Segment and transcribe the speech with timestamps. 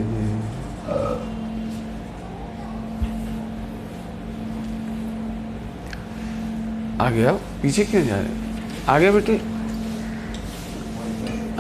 [7.01, 8.29] आगे आओ, पीछे क्यों जा रहे
[8.89, 9.41] आगे बेटे।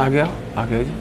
[0.03, 1.00] आगे आओ, आगे आ जाओ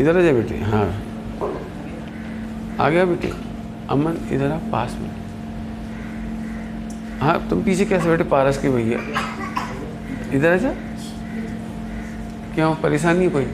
[0.00, 0.84] इधर आ जा बेटी हाँ।
[2.80, 3.28] आ गया बेटी,
[3.90, 5.10] अमन इधर आ, पास में।
[7.20, 8.98] हाँ तुम पीछे कैसे बैठे, पारस के भैया?
[10.36, 10.70] इधर आ जा।
[12.54, 13.44] क्यों, परेशानी है कोई?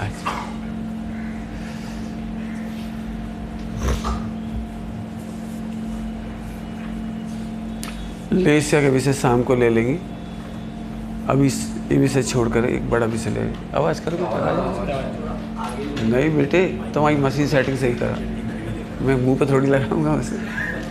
[0.00, 0.34] अच्छा।
[8.32, 9.98] लेसिया के विषय शाम को ले लेंगी।
[11.28, 13.40] अभी इस विषय छोड़कर एक बड़ा विषय ले
[13.76, 14.16] आवाज़ करो
[16.08, 18.16] नहीं बेटे तुम्हारी मशीन सेटिंग सही करा।
[19.06, 20.36] मैं मुँह पे थोड़ी लगाऊँगा उसे।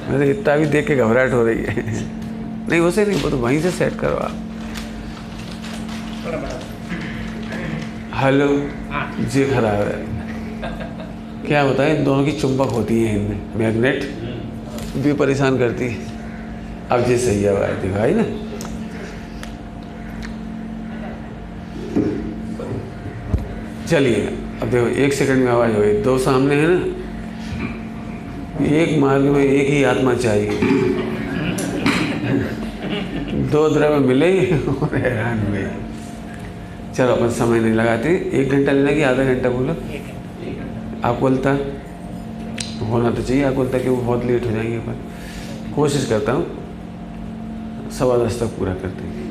[0.09, 1.75] मेरे इतना भी देख के घबराहट हो रही है।
[2.69, 4.31] नहीं, उसे नहीं, वो तो वहीं से सेट करो आप।
[8.13, 8.47] हेलो।
[9.25, 10.05] जी खराब है।
[11.47, 14.03] क्या बताएँ इन दोनों की चुंबक होती है इनमें। मैग्नेट
[14.97, 15.97] भी परेशान करती है।
[16.91, 17.53] अब जी, सही है
[17.93, 18.23] भाई ना।
[23.87, 24.21] चलिए
[24.61, 28.65] अब देखो एक सेकंड में आवाज़ हो गई। दो सामने है ना?
[28.65, 30.49] एक मार्ग में एक ही आत्मा चाहिए।
[33.51, 35.67] दो द्रव्य मिले और हैरान हुए।
[36.95, 39.75] चलो अपन समय नहीं लगाते। एक घंटा लेना कि आधा घंटा बोलो?
[41.03, 41.57] आकुलता?
[42.85, 44.95] होना तो चाहिए आकुलता कि वो बहुत लेट हो जाएँगे अपन।
[45.75, 46.45] कोशिश करता हूँ
[47.91, 49.24] सवा दस तक पूरा करते हैं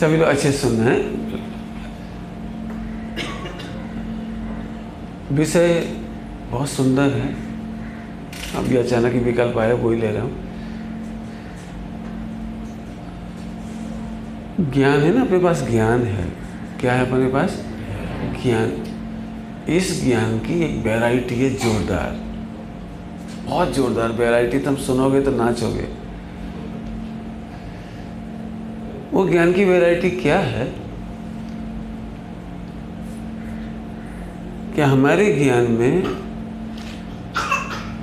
[0.00, 1.20] सभी लोग अच्छे से रहे हैं।
[5.32, 5.96] विषय
[6.50, 7.34] बहुत सुंदर है।
[8.56, 10.50] अब अभी अचानक ही विकल्प आया, वही ले रहा हूँ।
[14.72, 16.30] ज्ञान है ना, अपने पास ज्ञान है।
[16.80, 17.64] क्या है अपने पास?
[18.42, 18.84] ज्ञान।
[19.68, 22.20] इस ज्ञान की एक वैरायटी है जोरदार।
[23.46, 25.99] बहुत जोरदार वैरायटी तुम सुनोगे तो नाचोगे।
[29.20, 30.72] वो ज्ञान की वैरायटी क्या है?
[34.74, 36.06] कि हमारे ज्ञान में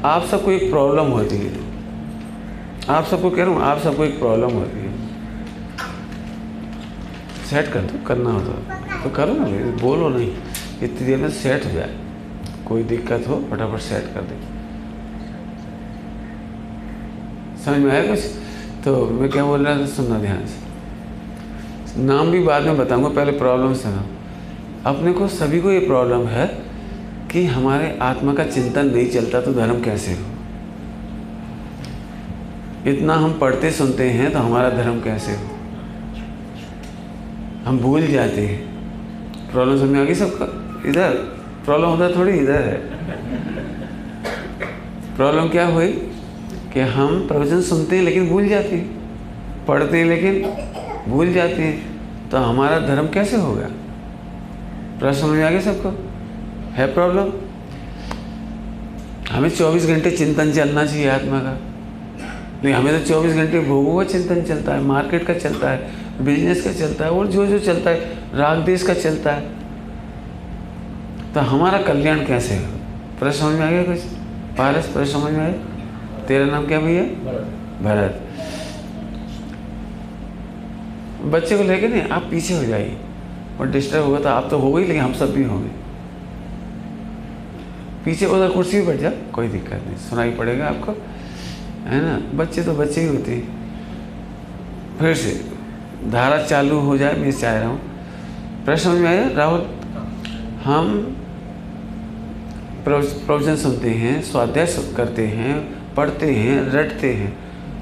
[0.06, 1.60] आप सबको एक प्रॉब्लम होती है?
[2.90, 5.08] आप सबको कह रहा हूँ, आप सबको एक प्रॉब्लम होती है।
[7.50, 8.40] सेट कर दो, करना हो।
[9.04, 9.46] तो करो ना,
[9.82, 10.38] बोलो नहीं।
[10.84, 11.98] इतनी देर में सेट हो जाए।
[12.68, 14.58] कोई दिक्कत हो, फटाफट सेट कर दे।
[17.66, 18.20] समझ में आया कुछ?
[18.86, 19.86] तो मैं क्या बोल रहा था?
[19.86, 20.67] सुनना ध्यान से।
[21.98, 24.06] नाम भी बाद में बताऊँगा, पहले प्रॉब्लम सुना।
[24.86, 26.48] अपने को सभी को ये प्रॉब्लम है
[27.32, 30.26] कि हमारे आत्मा का चिंतन नहीं चलता तो धर्म कैसे हो?
[32.88, 35.50] इतना हम पढ़ते सुनते हैं तो हमारा धर्म कैसे हो?
[37.66, 38.68] हम भूल जाते हैं।
[39.52, 40.46] प्रॉब्लम समझ में आ गई सबका?
[40.90, 41.10] इधर।
[41.66, 42.78] प्रॉब्लम होता थोड़ी, इधर है।
[45.16, 45.88] प्रॉब्लम क्या हुई?
[46.74, 48.98] कि हम प्रवचन सुनते हैं, लेकिन भूल जाते हैं।
[49.66, 50.50] पढ़ते हैं, लेकिन
[51.12, 51.87] भूल जाते हैं।
[52.32, 53.68] तो हमारा धर्म कैसे होगा
[55.00, 55.90] प्रश्न समझ में आ गया सबको?
[56.74, 57.32] है प्रॉब्लम
[59.32, 61.60] हमें 24 घंटे चिंतन चलना चाहिए आत्मा का।
[62.64, 65.92] नहीं हमें तो चौबीस घंटे भोगों का चिंतन चलता है मार्केट का चलता है
[66.22, 68.00] बिज़नेस का चलता है और जो जो चलता है
[68.34, 69.42] राग देश का चलता है।
[71.34, 72.64] तो हमारा कल्याण कैसे हो?
[73.20, 74.00] प्रश्न समझ में आ गया कुछ?
[74.58, 75.54] पारस प्रश्न समझ में आया?
[76.26, 77.04] तेरा नाम क्या भैया?
[77.84, 78.27] भरत।
[81.28, 82.98] बच्चे को लेके नहीं, आप पीछे हो जाइए।
[83.60, 85.70] और डिस्टर्ब होगा तो आप तो हो गई, लेकिन हम सब भी होंगे।
[88.06, 90.92] पीछे उधर कुर्सी पर बैठ जा, कोई दिक्कत नहीं, सुनाई पड़ेगा आपको,
[91.86, 92.18] है ना?
[92.38, 95.32] बच्चे तो बच्चे ही होते हैं। फिर से,
[96.12, 97.80] धारा चालू हो जाए, मैं चाह रहा हूँ।
[98.66, 99.66] प्रश्न समझ में आया, राहुल?
[100.64, 101.16] हम
[102.86, 104.66] प्रवचन सुनते हैं, स्वाध्याय
[104.98, 105.56] करते हैं,
[105.96, 107.38] पढ़ते हैं, रटते हैं,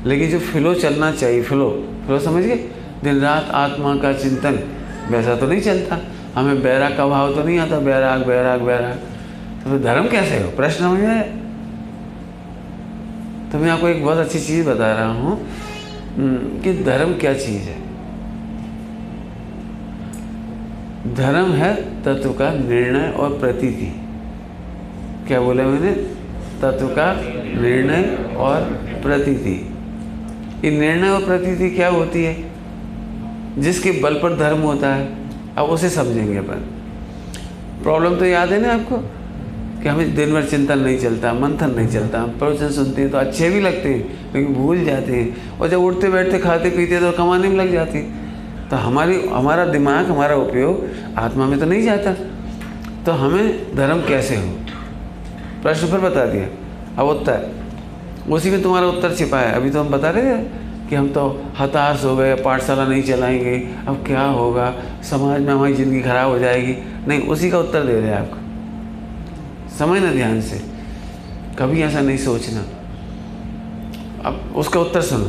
[0.06, 1.70] लेकिन जो फ्लो चलना चाहिए फ्लो
[2.06, 2.58] फ्लो समझ गए?
[3.06, 4.60] दिन रात आत्मा का चिंतन।
[5.12, 6.00] वैसा तो नहीं चलता।
[6.36, 8.94] हमें बैराग का भाव तो नहीं आता बैराग बैराग बैराग।
[9.64, 10.50] तो फिर धर्म कैसे हो?
[10.52, 11.00] प्रश्न समझ
[13.52, 15.34] तो मैं आपको एक बहुत अच्छी चीज़ बता रहा हूँ
[16.18, 17.78] हम्म, कि धर्म क्या चीज़ है?
[21.16, 21.74] धर्म है
[22.04, 23.92] तत्व का निर्णय और प्रतीति।
[25.28, 25.92] क्या बोला मैंने?
[26.62, 27.14] तत्व का
[27.62, 28.62] निर्णय और
[29.04, 29.56] प्रतीति।
[30.66, 32.55] ये निर्णय और प्रतीति क्या होती है?
[33.58, 35.16] जिसके बल पर धर्म होता है,
[35.58, 36.72] अब उसे समझेंगे अपन।
[37.84, 38.98] प्रॉब्लम तो याद है ना आपको?
[39.84, 43.18] कि हमें दिन भर चिंतन नहीं चलता, मंथन नहीं चलता हम प्रवचन सुनते हैं तो
[43.18, 47.12] अच्छे भी लगते हैं, लेकिन भूल जाते हैं। और जब उठते बैठते खाते पीते तो
[47.12, 48.26] कमाने में लग जाते हैं।
[48.70, 50.88] तो हमारी, हमारा दिमाग, हमारा उपयोग
[51.18, 52.14] आत्मा में तो नहीं जाता।
[53.06, 54.56] तो हमें धर्म कैसे हो?
[55.64, 56.48] प्रश्न फिर बता दिया।
[57.02, 57.52] अब उत्तर।
[58.32, 61.46] उसी में तुम्हारा उत्तर छिपा है। अभी तो हम बता रहे थे कि हम तो
[61.60, 64.74] हताश हो गए, पाठशाला नहीं चलाएँगे, अब क्या होगा?
[65.04, 66.76] समाज में हमारी ज़िंदगी खराब हो जाएगी।
[67.08, 68.38] नहीं, उसी का उत्तर दे रहे हैं आपको
[69.78, 70.62] समझना ध्यान से।
[71.60, 72.64] कभी ऐसा नहीं सोचना।
[74.30, 75.26] अब उसका उत्तर सुनो।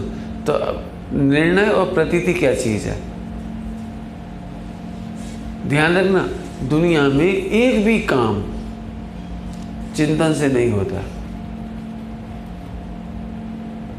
[0.48, 0.82] तो
[1.18, 3.00] निर्णय और प्रतीति क्या चीज़ है?
[5.68, 6.28] ध्यान रखना,
[6.68, 8.42] दुनिया में एक भी काम
[9.96, 11.02] चिंतन से नहीं होता।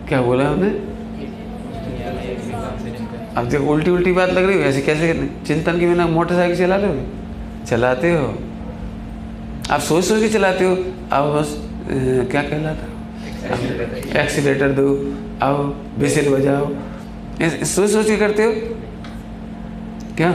[0.08, 0.97] क्या बोला हमने
[3.38, 6.76] अब देखो, उल्टी उल्टी बात लग रही है ऐसे कैसे चिंतन के बिना मोटरसाइकिल चला
[6.76, 8.28] रहे हो चलाते हो।
[9.72, 10.76] आप सोच सोच के चलाते हो।
[11.12, 11.54] अब बस
[12.32, 14.88] क्या कहलाता एक्सीटर दो।
[15.42, 15.64] आओ,
[16.00, 16.66] बिसिल बजाओ।
[17.66, 18.52] सोच सोच के करते हो?
[20.18, 20.34] क्या?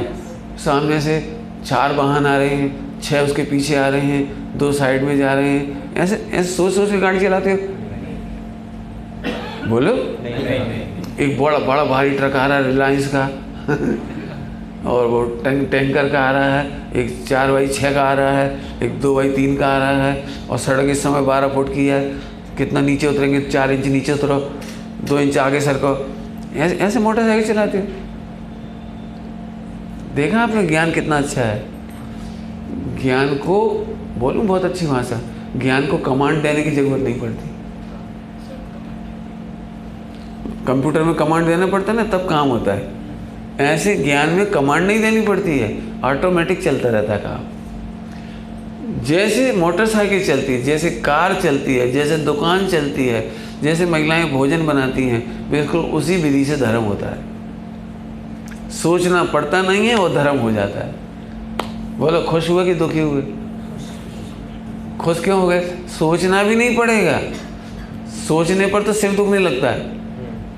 [0.59, 1.19] सामने से
[1.67, 5.33] चार वाहन आ रहे हैं, छह उसके पीछे आ रहे हैं, दो साइड में जा
[5.35, 7.59] रहे हैं। ऐसे ऐसे सोच सोच के गाड़ी चलाते हो?
[9.69, 9.93] बोलो।
[11.23, 13.31] एक बड़ा बड़ा भारी ट्रक आ रहा है रिलायंस का।
[14.91, 18.31] और वो टैंक टैंकर का आ रहा है, एक चार बाई छः का आ रहा
[18.31, 21.75] है, एक दो बाई तीन का आ रहा है, और सड़क इस समय बारह फुट
[21.75, 23.41] की है। कितना नीचे उतरेंगे?
[23.41, 24.39] चार इंच नीचे उतरो,
[25.05, 26.15] दो इंच आगे सरको।
[26.57, 27.85] ऐसे ऐसे मोटरसाइकिल चलाते हो।
[30.15, 31.65] देखा आपने ज्ञान कितना अच्छा है?
[33.03, 33.87] ज्ञान को,
[34.19, 35.21] बोलूँ बहुत अच्छी भाषा,
[35.57, 37.52] ज्ञान को कमांड देने की ज़रूरत नहीं पड़ती।
[40.67, 43.03] कंप्यूटर में कमांड देना पड़ता है ना, तब काम होता है।
[43.61, 47.41] ऐसे ज्ञान में कमांड नहीं देनी पड़ती है ऑटोमेटिक चलता रहता है काम।
[49.05, 53.33] जैसे मोटरसाइकिल चलती है, जैसे कार चलती है, जैसे दुकान चलती है,
[53.63, 57.19] जैसे महिलाएँ भोजन बनाती हैं, बिल्कुल उसी विधि से धर्म होता है।
[58.71, 60.95] सोचना पड़ता नहीं है, वो धर्म हो जाता है।
[61.99, 63.23] बोलो, खुश हुए कि दुखी हुए?
[65.01, 65.61] खुश क्यों हो गए?
[65.99, 67.21] सोचना भी नहीं पड़ेगा।
[68.29, 70.02] सोचने पर तो सिर दुखने लगता है।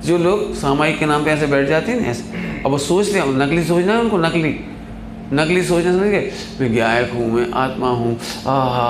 [0.05, 2.23] जो लोग सामायिक के नाम पे ऐसे बैठ जाते हैं ना ऐसे,
[2.65, 4.55] अब वो सोचते हैं नकली सोचना है उनको, नकली।
[5.33, 6.31] नकली सोचना समझ गए?
[6.61, 8.89] मैं गायक हूँ मैं, आत्मा हूँ, आहा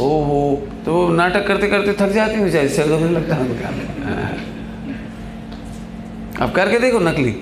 [0.00, 3.40] ओ हो तो वो नाटक करते करते थक जाते हैं बेचारे सिर दुखने लगता है
[3.42, 3.68] उनका।
[6.44, 7.34] अब करके देखो नकली।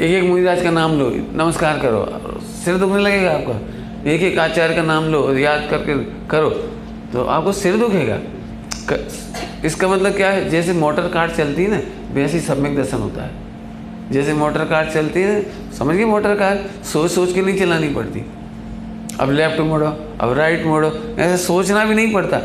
[0.00, 4.74] एक एक मुनिराज का नाम लो, नमस्कार करो। सिर दुखने लगेगा आपका। एक एक आचार्य
[4.74, 5.94] का नाम लो, याद करके
[6.28, 6.50] करो।
[7.12, 8.18] तो आपको सिर दुखेगा।
[9.64, 10.48] इसका मतलब क्या है?
[10.50, 11.80] जैसे मोटर कार चलती है ना,
[12.12, 13.30] वैसे ही सम्यक दर्शन होता है।
[14.12, 16.64] जैसे मोटर कार चलती है, समझ गए मोटर कार?
[16.84, 18.24] सोच सोच के नहीं चलानी पड़ती।
[19.20, 19.86] अब लेफ़्ट मोड़ो,
[20.20, 20.88] अब राइट मोड़ो,
[21.18, 22.40] ऐसे सोचना भी नहीं पड़ता।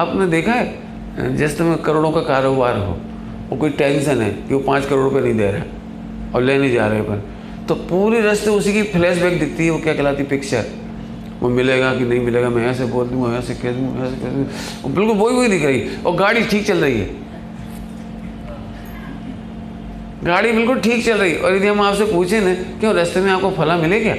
[0.00, 1.36] आपने देखा है?
[1.36, 2.96] जैसे तुम्हें करोड़ों का कारोबार हो,
[3.50, 6.86] वो कोई टेंशन है कि वो पाँच करोड़ रुपये नहीं दे रहा और लेने जा
[6.86, 10.22] रहे हैं अपन। तो पूरे रास्ते उसी की फ्लैश बैक दिखती है, वो क्या कहलाती
[10.22, 10.64] पिक्चर
[11.44, 14.92] वो मिलेगा कि नहीं मिलेगा, मैं ऐसे बोल दूँ ऐसे कह दूँ ऐसे कह दूँ
[14.94, 17.08] बिल्कुल वही वही दिख रही और गाड़ी ठीक चल रही है।
[20.24, 23.50] गाड़ी बिल्कुल ठीक चल रही और यदि हम आपसे पूछे ना, क्यों रास्ते में आपको
[23.50, 24.14] फला मिले क्या?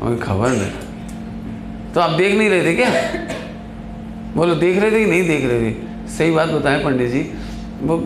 [0.00, 2.90] कोई खबर नहीं। तो आप देख नहीं रहे थे क्या?
[4.36, 5.74] बोलो, देख रहे थे कि नहीं देख रहे थे?
[6.08, 7.26] सही बात बताएँ पंडित जी।
[7.82, 7.96] वो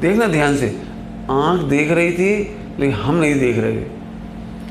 [0.00, 0.76] देखना ध्यान से।
[1.30, 2.30] आँख देख रही थी,
[2.78, 3.86] लेकिन हम नहीं देख रहे। थे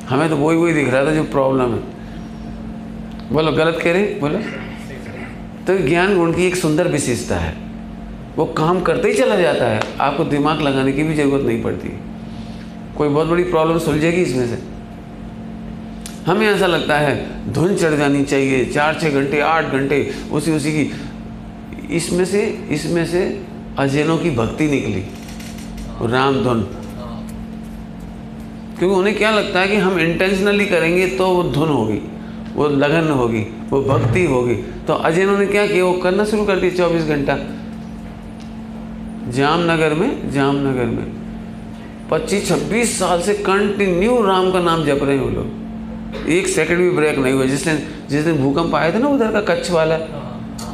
[0.09, 1.94] हमें तो वही वही दिख रहा था जो प्रॉब्लम है।
[3.31, 4.37] बोलो, गलत कह रहे बोलो।
[5.67, 7.57] तो ज्ञान गुण की एक सुंदर विशेषता है।
[8.35, 11.99] वो काम करते ही चला जाता है। आपको दिमाग लगाने की भी ज़रूरत नहीं पड़ती।
[12.97, 14.63] कोई बहुत बड़ी प्रॉब्लम सुलझेगी इसमें से।
[16.31, 20.71] हमें ऐसा लगता है, धुन चढ़ जानी चाहिए चार छः घंटे, आठ घंटे उसी उसी
[20.71, 20.93] की।
[21.95, 23.43] इसमें से इसमें से
[23.79, 25.03] अजैनों की भक्ति निकली।
[26.01, 26.61] राम धुन।
[28.79, 32.01] क्योंकि उन्हें क्या लगता है कि हम इंटेंशनली करेंगे तो वो धुन होगी।
[32.55, 34.55] वो लगन होगी, वो भक्ति होगी।
[34.87, 35.85] तो अजय ने क्या किया?
[35.85, 37.37] वो करना शुरू कर दिया चौबीस घंटा।
[39.31, 41.11] जामनगर में जामनगर में।
[42.11, 46.77] पच्चीस, छब्बीस साल से कंटिन्यू राम का नाम जप रहे हैं वो लोग। एक सेकंड
[46.77, 49.71] भी ब्रेक नहीं हुआ। जिस दिन जिस दिन भूकंप आया था ना उधर का कच्छ
[49.71, 49.97] वाला,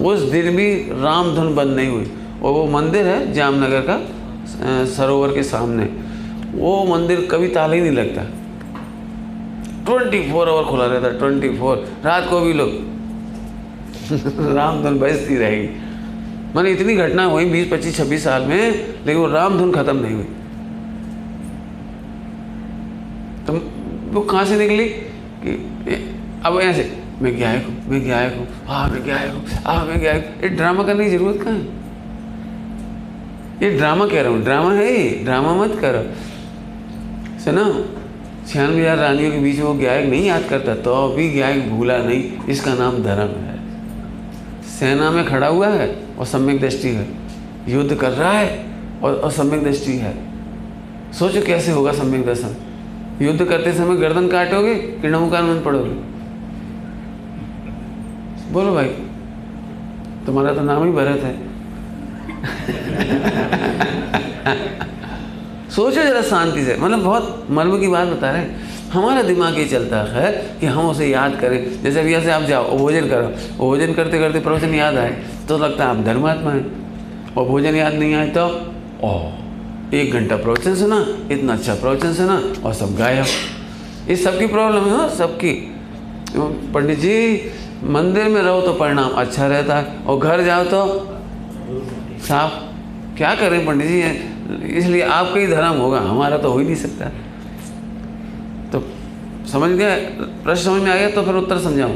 [0.01, 2.11] उस दिन भी राम धुन बंद नहीं हुई।
[2.43, 5.83] और वो मंदिर है जामनगर का सरोवर के सामने।
[6.53, 8.21] वो मंदिर कभी ताला ही नहीं लगता।
[9.85, 12.69] ट्वेंटी फोर आवर खुला रहता ट्वेंटी फोर। रात को भी लोग
[14.55, 15.67] राम धुन बजती रहेगी।
[16.55, 18.71] मैंने इतनी घटना हुई बीस, पच्चीस, छब्बीस साल में,
[19.05, 20.23] लेकिन वो राम धुन खत्म नहीं हुई।
[23.47, 23.53] तो
[24.13, 24.88] वो कहाँ से निकली?
[25.43, 25.93] कि
[26.45, 27.75] अब ऐसे मैं गायक हूँ?
[27.89, 28.47] मैं गायक हूँ?
[28.67, 29.43] हाँ मैं गायक हूँ?
[29.65, 31.65] हाँ मैं गायक ये ड्रामा करने की ज़रूरत कहाँ है?
[33.63, 36.03] ये ड्रामा कह रहा हूँ, ड्रामा है ये। ड्रामा मत करो।
[37.39, 37.65] सुनो
[38.51, 41.98] छियानवे हज़ार रानियों के बीच में वो गायक नहीं याद करता तो अभी गायक भूला
[41.98, 43.55] नहीं, इसका नाम धर्म है।
[44.70, 45.88] सेना में खड़ा हुआ है
[46.20, 47.05] और सम्यक दृष्टि है।
[47.67, 48.65] युद्ध कर रहा है
[49.03, 50.13] और असम्यक दृष्टि है।
[51.13, 52.55] सोचो कैसे होगा सम्यक दर्शन?
[53.22, 55.96] युद्ध करते समय गर्दन काटोगे कि नमुकान मन पड़ोगे?
[58.51, 58.89] बोलो भाई,
[60.25, 61.36] तुम्हारा तो नाम ही भरत है।
[65.71, 69.65] सोचो जरा शांति से। मतलब बहुत मर्म की बात बता रहे हैं। हमारा दिमाग ये
[69.65, 73.93] चलता है कि हम उसे याद करें। जैसे अभी ऐसे आप जाओ, भोजन करो। भोजन
[73.93, 75.11] करते करते प्रवचन याद आए
[75.47, 78.45] तो लगता है आप धर्मात्मा हैं। और भोजन याद नहीं आए तो
[79.03, 79.11] ओ,
[79.93, 82.35] एक घंटा प्रवचन सुना, इतना अच्छा प्रवचन सुना,
[82.65, 83.25] और सब गायब।
[84.09, 85.53] ये सबकी प्रॉब्लम है सबकी।
[86.73, 87.51] पंडित जी,
[87.83, 90.83] मंदिर में रहो तो परिणाम अच्छा रहता है, और घर जाओ तो
[92.27, 92.53] साफ़।
[93.17, 94.01] क्या करें पंडित जी
[94.53, 97.05] इसलिए आपका ही धर्म होगा, हमारा तो हो ही नहीं सकता।
[98.72, 98.93] तो
[99.51, 99.96] समझ गए?
[100.43, 101.10] प्रश्न समझ में आ गया?
[101.10, 101.96] तो फिर उत्तर समझाऊं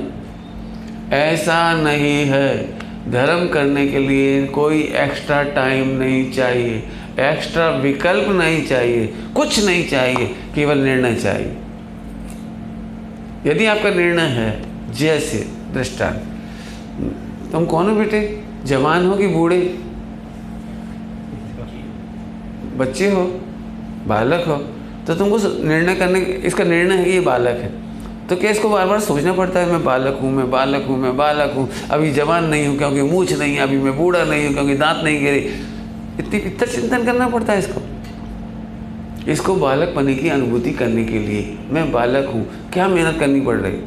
[1.12, 2.80] ऐसा नहीं है।
[3.12, 6.84] धर्म करने के लिए कोई एक्स्ट्रा टाइम नहीं चाहिए।
[7.20, 11.58] एक्स्ट्रा विकल्प नहीं चाहिए। कुछ नहीं चाहिए, केवल निर्णय चाहिए।
[13.46, 16.24] यदि आपका निर्णय है, जैसे दृष्टांत।
[17.52, 18.44] तुम कौन हो बेटे?
[18.66, 19.80] जवान हो कि बूढ़े?
[22.78, 23.24] बच्चे हो,
[24.08, 24.58] बालक हो
[25.08, 27.72] तो तुमको निर्णय करने इसका निर्णय है कि ये बालक है।
[28.30, 31.16] तो क्या इसको बार बार सोचना पड़ता है, मैं बालक हूँ, मैं बालक हूँ, मैं
[31.18, 34.54] बालक हूँ, अभी जवान नहीं हूँ, क्योंकि मूछ नहीं है, अभी मैं बूढ़ा नहीं हूँ,
[34.54, 35.40] क्योंकि दांत नहीं गिरे।
[36.20, 37.82] इतनी इतना चिंतन करना पड़ता है इसको।
[39.32, 43.58] इसको बालक पने की अनुभूति करने के लिए, मैं बालक हूँ, क्या मेहनत करनी पड़
[43.58, 43.78] रही?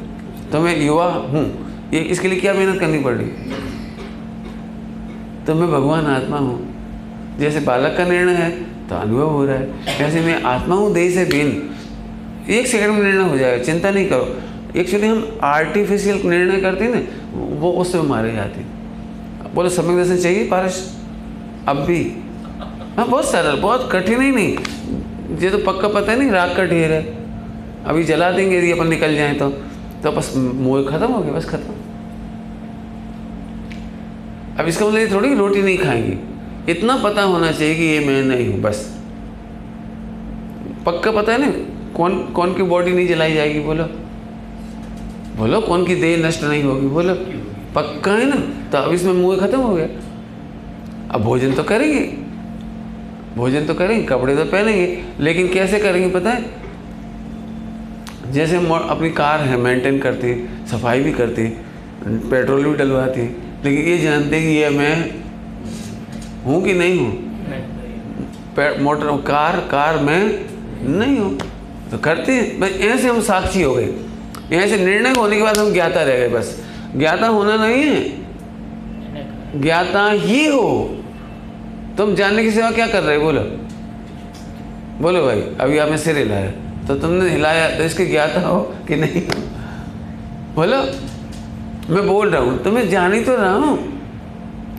[0.52, 1.45] तो मैं युवा हूँ,
[1.95, 3.28] ये इसके लिए क्या मेहनत करनी पड़ रही?
[5.47, 9.99] तो मैं भगवान आत्मा हूँ। जैसे बालक का निर्णय है तो अनुभव हो रहा है।
[9.99, 14.09] जैसे मैं आत्मा हूँ, देह से भिन्न। एक सेकंड में निर्णय हो जाएगा, चिंता नहीं
[14.09, 14.37] करो।
[14.76, 17.00] एक्चुअली हम आर्टिफिशियल निर्णय करते हैं ना,
[17.61, 21.00] वो उससे मारे जाते हैं। बोलो, समय दर्शन चाहिए पारस
[21.68, 22.16] अब भी।
[22.97, 24.57] हाँ बहुत सरल, बहुत कठिन ही नहीं।
[25.38, 27.02] ये तो पक्का पता नहीं राग का ढेर है।
[27.85, 29.50] अभी जला देंगे, यदि अपन निकल जाए तो।
[30.02, 31.75] तो बस मोह खत्म हो गया, बस खत्म।
[34.59, 36.38] अब इसका मतलब ये थोड़ी रोटी नहीं खाएँगी।
[36.69, 38.99] इतना पता होना चाहिए कि ये मैं नहीं हूँ, बस।
[40.87, 41.53] पक्का पता है ना?
[41.97, 43.85] कौन कौन की बॉडी नहीं जलाई जाएगी, बोलो।
[45.37, 47.15] बोलो, कौन की देह नष्ट नहीं होगी, बोलो।
[47.75, 48.69] पक्का है ना?
[48.71, 49.87] तो अब इसमें मुँह खत्म हो गया।
[51.11, 52.01] अब भोजन तो करेंगे।
[53.37, 56.69] भोजन तो करेंगे, कपड़े तो पहनेंगे। लेकिन कैसे करेंगे पता है?
[58.33, 61.43] जैसे अपनी कार है मेंटेन करती सफ़ाई भी करती
[62.07, 63.21] पेट्रोल भी डलवाती
[63.65, 65.28] लेकिन ये जानते कि ये मैं
[66.47, 67.12] हूँ कि नहीं हूँ?
[68.83, 70.45] मोटर कार कार में
[70.83, 71.37] नहीं हूँ।
[71.90, 73.92] तो करते हैं। बस ऐसे हम साक्षी हो गए।
[74.52, 76.57] ऐसे निर्णय होने के बाद हम ज्ञाता रह गए बस।
[76.97, 80.95] ज्ञाता होना नहीं है। ज्ञाता ही हो।
[81.99, 83.23] तुम जानने की सेवा क्या कर रहे हो?
[83.23, 83.40] बोलो।
[85.00, 86.50] बोलो भाई अभी आपने सिर हिलाया।
[86.88, 89.23] तो तुमने हिलाया तो इसके ज्ञाता हो कि नहीं
[90.54, 90.83] बोलो।
[91.95, 93.98] मैं बोल रहा हूँ। तुम्हें जान ही तो रहा हूँ।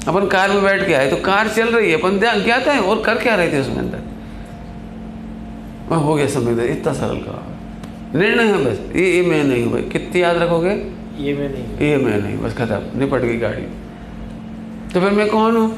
[0.07, 2.79] अपन कार में बैठ के आए तो कार चल रही है अपन ध्यान क्या था
[2.81, 3.99] और कर क्या रहे थे उसमें अंदर?
[5.95, 7.45] हो गया समझ इतना सरल का
[8.15, 10.69] निर्णय है बस ये ये मैं नहीं हूँ भाई कितनी याद रखोगे?
[11.17, 13.61] ये मैं नहीं ये मैं नहीं बस खत्म निपट गई गाड़ी।
[14.93, 15.69] तो फिर मैं कौन हूँ?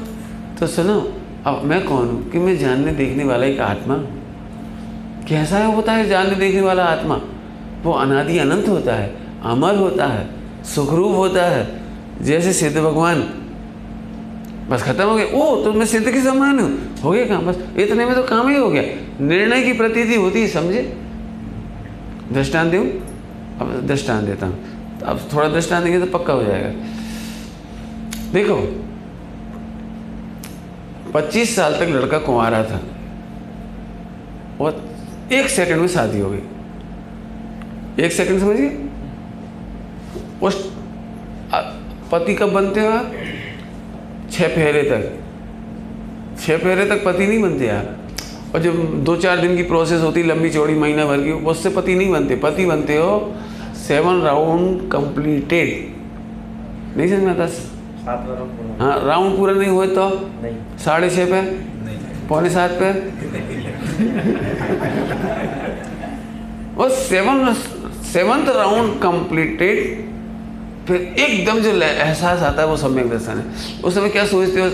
[0.60, 1.14] तो सुनो
[1.46, 2.30] अब मैं कौन हूँ?
[2.30, 3.96] कि मैं जानने देखने वाला एक आत्मा
[5.28, 7.20] कैसा है होता है जानने देखने वाला आत्मा?
[7.82, 9.14] वो अनादि अनंत होता है
[9.44, 10.26] अमर होता है
[10.64, 11.80] सुखरूप होता है
[12.22, 13.20] जैसे सिद्ध भगवान
[14.72, 17.58] बस खत्म हो गया। ओ तो मैं सिद्ध के समान हूँ। हो गया काम, बस।
[17.78, 18.82] इतने में तो काम ही हो गया।
[19.20, 20.82] निर्णय की प्रतीति होती है, समझे?
[22.32, 22.84] दृष्टान दूँ?
[23.60, 26.70] अब दृष्टान देता हूँ। अब थोड़ा दृष्टान देंगे तो पक्का हो जाएगा।
[28.32, 28.56] देखो
[31.12, 32.80] 25 साल तक लड़का कुंवारा था
[34.60, 34.82] और
[35.32, 38.68] एक सेकंड में शादी हो गई। एक सेकंड, समझिए?
[40.42, 40.72] उस
[42.12, 43.12] पति कब बनते हो आप?
[44.32, 45.02] छः फेरे तक।
[46.40, 47.96] छः फेरे तक पति नहीं बनते यार।
[48.54, 51.94] और जब दो चार दिन की प्रोसेस होती लंबी चौड़ी महीना भर की उससे पति
[51.94, 53.34] नहीं बनते। पति बनते हो
[53.78, 55.68] सेवन राउंड कंप्लीटेड
[56.98, 57.46] नहीं समझ में आता?
[58.80, 60.08] हाँ राउंड पूरा नहीं हुए तो?
[60.78, 61.40] साढ़े छः पे?
[62.28, 62.90] पौने सात पे?
[66.76, 67.54] और सेवन
[68.12, 70.11] सेवंथ राउंड कंप्लीटेड
[70.88, 73.44] फिर एकदम जो एहसास आता है वो सम्यक दर्शन है
[73.84, 74.70] उस समय क्या सोचते हो?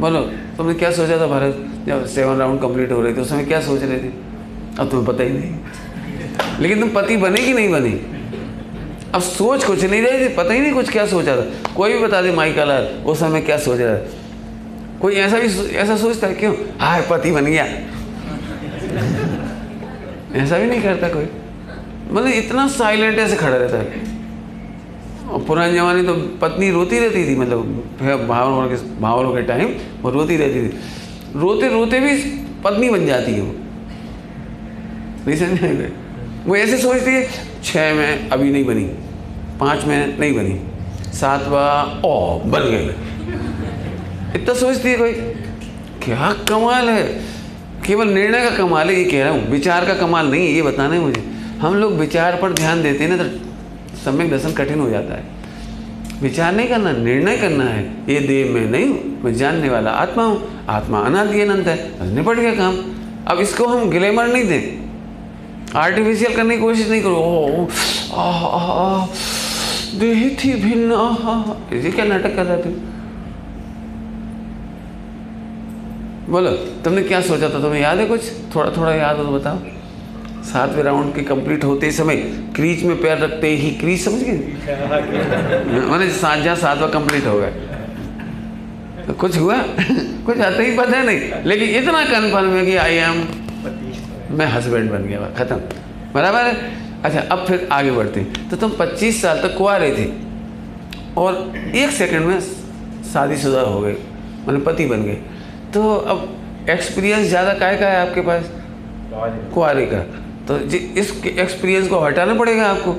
[0.00, 0.20] बोलो,
[0.56, 1.66] तुमने क्या सोचा था भारत?
[1.86, 4.12] जब सेवन राउंड कंप्लीट हो रहे थे, उस समय क्या सोच रहे थे?
[4.78, 5.54] अब तुम्हें पता ही नहीं।
[6.60, 8.00] लेकिन तुम पति बने कि नहीं बने?
[9.14, 11.98] अब सोच कुछ नहीं रही थी, पता ही नहीं कुछ क्या सोचा था। कोई भी
[11.98, 14.06] बता दे, माई लाल उस समय क्या सोच रहा था?
[15.00, 15.46] कोई ऐसा भी
[15.76, 16.54] ऐसा सोचता है, क्यों?
[16.78, 17.64] हाय, पति बन गया।
[20.34, 21.28] ऐसा भी नहीं करता कोई।
[22.10, 24.13] मतलब इतना साइलेंट ऐसे खड़ा रहता है।
[25.24, 29.68] और पुराने ज़माने तो पत्नी रोती रहती थी मतलब भावरों के भावरों के टाइम
[30.02, 30.70] वो रोती रहती थी।
[31.36, 32.16] रोते रोते भी
[32.64, 33.54] पत्नी बन जाती है वो।
[35.26, 35.90] नहीं समझ
[36.46, 37.28] वो ऐसे सोचती है
[37.64, 38.84] छः में अभी नहीं बनी,
[39.60, 40.58] पाँच में नहीं बनी,
[41.12, 41.66] सातवा
[42.06, 42.88] ओ, बन गई।
[44.34, 45.12] इतना सोचती है कोई,
[46.02, 47.02] क्या कमाल है?
[47.86, 50.62] केवल निर्णय का कमाल है, ये कह रहा हूँ, विचार का कमाल नहीं है, ये
[50.62, 51.22] बताना है मुझे।
[51.60, 53.24] हम लोग विचार पर ध्यान देते हैं ना तो
[54.04, 55.22] सम्यक दर्शन कठिन हो जाता है।
[56.22, 60.24] विचार नहीं करना, निर्णय करना है। ये देह में नहीं हूँ, मैं जानने वाला आत्मा
[60.24, 62.76] हूँ, आत्मा अनादि अनंत है, बस निपट गया काम।
[63.26, 64.84] अब इसको हम ग्लेमर नहीं दें।
[65.76, 67.66] आर्टिफिशियल करने की कोशिश नहीं करो। ओ
[69.98, 70.92] देही थी भिन्न
[71.74, 72.70] ये क्या नाटक कर रहे थे?
[76.28, 76.50] बोलो,
[76.84, 77.60] तुमने क्या सोचा था?
[77.60, 78.30] तुम्हें याद है कुछ?
[78.54, 79.58] थोड़ा थोड़ा याद हो तो बताओ।
[80.52, 82.16] सातवें राउंड के कंप्लीट होते समय
[82.56, 84.32] क्रीज में पैर रखते ही क्रीज समझ गए?
[85.90, 87.50] मैंने सात जहाँ सातवा कंप्लीट हो गया।
[89.06, 89.56] तो कुछ हुआ?
[90.26, 93.26] कुछ आता ही पता है नहीं। लेकिन इतना कन्फर्म है कि आई एम
[94.30, 95.56] मैं हस्बैंड बन गया ख़त्म।
[96.14, 96.72] बराबर है?
[97.04, 100.06] अच्छा अब फिर आगे बढ़ते हैं। तो तुम 25 साल तक कुआ थे।
[101.16, 102.40] और एक सेकंड में
[103.12, 103.96] शादीशुदा हो गए।
[104.46, 105.18] मैंने पति बन गए।
[105.74, 106.36] तो अब
[106.70, 108.50] एक्सपीरियंस ज़्यादा काय का है आपके पास?
[109.54, 112.92] कुआरे का। तो इस एक्सपीरियंस को हटाना पड़ेगा आपको,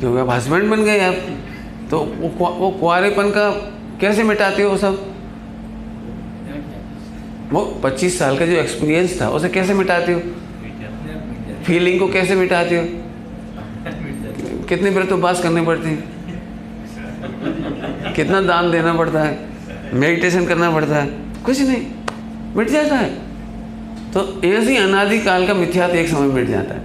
[0.00, 1.14] क्योंकि आप हस्बैंड बन गए आप।
[1.90, 3.50] तो वो वो कुआरेपन का
[4.00, 4.98] कैसे मिटाते हो सब?
[7.52, 10.20] वो 25 साल का जो एक्सपीरियंस था, उसे कैसे मिटाते हो?
[11.64, 12.84] फीलिंग को कैसे मिटाते हो?
[14.68, 16.12] कितने व्रत उपवास करने पड़ते हैं।
[18.14, 19.38] कितना दान देना पड़ता है
[19.94, 21.06] मेडिटेशन करना पड़ता है।
[21.44, 21.86] कुछ नहीं,
[22.56, 23.23] मिट जाता है।
[24.14, 26.80] तो ऐसी अनादि काल का मिथ्यात एक समय मिट जाता है।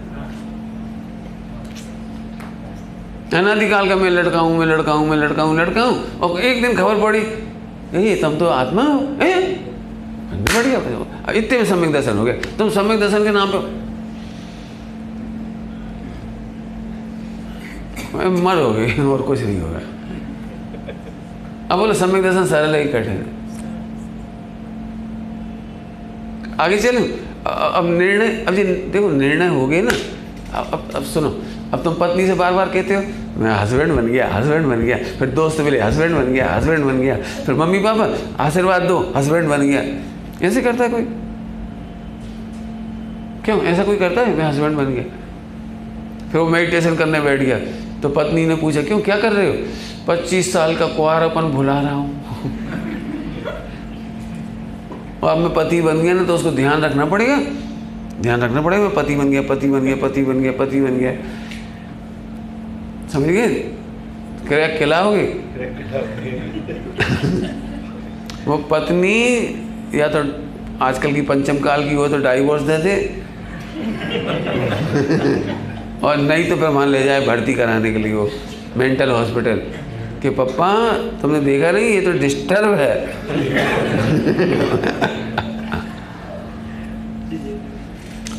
[3.34, 6.40] अनादि काल का मैं लड़का हूँ, मैं लड़का हूँ, मैं लड़का हूँ लड़का हूँ, और
[6.42, 7.20] एक दिन खबर पड़ी
[8.00, 9.34] ये तुम तो आत्मा हो, ए,
[10.32, 10.80] बढ़िया
[11.34, 13.58] इतने में सम्यक दर्शन हो गए तुम सम्यक दर्शन के नाम पे
[18.42, 19.80] मर गए और कुछ नहीं होगा
[21.72, 23.39] अब बोलो, सम्यक दर्शन सरल ही कठिन है।
[26.60, 27.02] आगे चलो।
[27.48, 29.92] अब निर्णय, अब जी, देखो, निर्णय हो गए ना।
[30.54, 31.30] अब अब अब सुनो,
[31.74, 33.02] अब तुम पत्नी से बार बार कहते हो,
[33.38, 37.00] मैं हस्बैंड बन गया हस्बैंड बन गया। फिर दोस्त मिले हस्बैंड बन गया हस्बैंड बन
[37.02, 38.08] गया। फिर मम्मी, पापा,
[38.44, 39.84] आशीर्वाद दो हस्बैंड बन गया।
[40.48, 41.04] ऐसे करता है कोई?
[43.46, 43.62] क्यों?
[43.64, 44.36] ऐसा कोई करता है?
[44.38, 45.04] मैं हस्बैंड बन गया।
[46.32, 47.60] फिर वो मेडिटेशन करने बैठ गया।
[48.02, 49.00] तो पत्नी ने पूछा, क्यों?
[49.00, 49.56] क्या कर रहे हो?
[50.08, 52.29] पच्चीस साल का कुआरापन भुला रहा हूँ।
[55.24, 57.38] और अब मैं पति बन गया ना तो उसको ध्यान रखना पड़ेगा।
[58.22, 60.98] ध्यान रखना पड़ेगा, मैं पति बन गया, पति बन गया, पति बन गया, पति बन
[60.98, 61.14] गया।
[63.14, 63.48] समझ गए?
[64.48, 65.24] क्रैक खिलाओगे
[68.46, 69.18] वो पत्नी
[69.96, 70.24] या तो
[70.82, 72.96] आजकल की पंचम काल की हो तो डाइवोर्स दे दे।
[76.04, 78.30] और नहीं तो फिर वहाँ ले जाए भर्ती कराने के लिए वो
[78.78, 79.62] मेंटल हॉस्पिटल
[80.22, 80.72] कि पप्पा,
[81.22, 82.94] तुमने देखा नहीं, ये तो डिस्टर्ब है।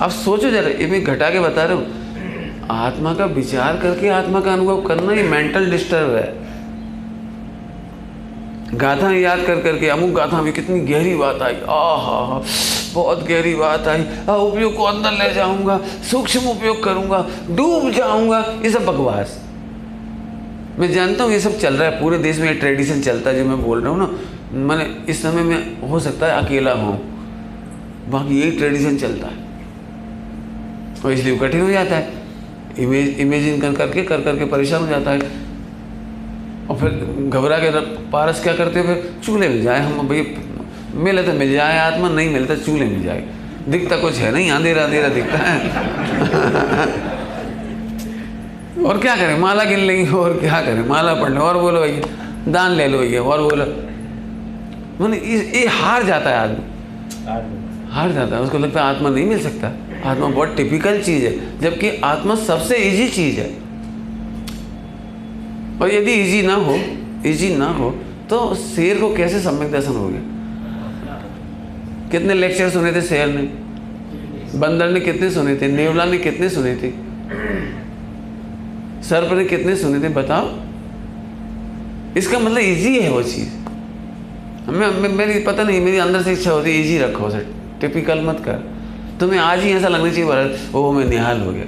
[0.00, 1.86] अब सोचो जरा, ये मैं घटा के बता रहा हूँ।
[2.70, 6.38] आत्मा का विचार करके आत्मा का अनुभव करना ये मेंटल डिस्टर्ब है।
[8.74, 12.40] गाथा याद कर करके, अमुक गाथा में कितनी गहरी बात आई। आ हा हा
[12.94, 15.78] बहुत गहरी बात आई। उपयोग को अंदर ले जाऊँगा,
[16.10, 19.38] सूक्ष्म उपयोग करूँगा, डूब जाऊँगा, ये सब बकवास।
[20.80, 23.36] मैं जानता हूँ ये सब चल रहा है, पूरे देश में ये ट्रेडिशन चलता है,
[23.36, 24.10] जो मैं बोल रहा हूँ ना।
[24.52, 26.94] मैंने इस समय में हो सकता है अकेला हूँ।
[28.10, 29.34] बाकी यही ट्रेडिशन चलता है।
[31.04, 32.12] और इसलिए कठिन हो जाता है।
[32.78, 35.18] इमेज इमेजिन कर करके कर करके परेशान हो जाता है।
[36.70, 36.90] और फिर
[37.28, 37.70] घबरा के
[38.10, 39.14] पारस क्या करते फिर?
[39.24, 40.24] चूल्हे में जाए हम भैया
[40.94, 43.24] मिले तो मिल जाए आत्मा, नहीं मिलता तो चूल्हे में जाए।
[43.68, 45.58] दिखता कुछ है नहीं, अंधेरा अंधेरा दिखता है।
[48.86, 49.38] और क्या करें?
[49.38, 50.86] माला गिन लेंगे और क्या करें?
[50.88, 53.64] माला पढ़ लें और बोलो भैया दान ले लो भैया और बोलो।
[55.00, 55.16] मैंने
[55.58, 56.64] ये हार जाता है आदमी।
[57.90, 59.68] हार जाता है। उसको लगता है आत्मा नहीं मिल सकता।
[60.10, 63.48] आत्मा बहुत टिपिकल चीज़ है जबकि आत्मा सबसे इजी चीज़ है।
[65.80, 66.74] और यदि इजी ना हो
[67.26, 67.90] इजी ना हो
[68.30, 70.20] तो शेर को कैसे सम्यक दर्शन हो गया?
[72.10, 73.42] कितने लेक्चर सुने थे शेर ने?
[74.58, 75.68] बंदर ने कितने सुने थे?
[75.68, 76.90] नेवला ने कितने सुने थे?
[79.02, 80.48] सर्प पर कितने सुने थे बताओ।
[82.16, 83.48] इसका मतलब इजी है वो चीज़।
[84.70, 87.46] मैं, मेरी पता नहीं मेरी अंदर से इच्छा होती है इजी रखो सर
[87.80, 88.56] टिपिकल मत कर।
[89.20, 91.64] तुम्हें आज ही ऐसा लगना चाहिए भारत ओ मैं निहाल हो गया।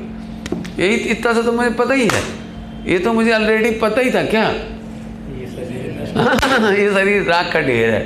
[0.78, 2.22] यही इतना सा तो मुझे पता ही है।
[2.86, 4.48] ये तो मुझे ऑलरेडी पता ही था क्या?
[6.72, 8.00] ये शरीर राख का ढेर है।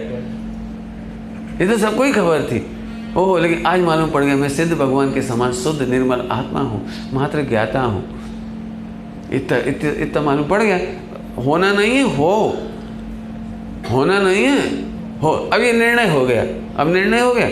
[1.61, 2.65] ये तो सबको ही खबर थी।
[3.17, 6.81] ओह लेकिन आज मालूम पड़ गया मैं सिद्ध भगवान के समान शुद्ध निर्मल आत्मा हूँ
[7.13, 8.16] मात्र ज्ञाता हूँ।
[9.33, 10.79] इतना इतना इतना मालूम पड़ गया।
[11.43, 12.33] होना नहीं है हो।
[13.91, 14.59] होना नहीं है
[15.21, 16.43] हो। अब ये निर्णय हो गया।
[16.77, 17.49] अब निर्णय हो गया।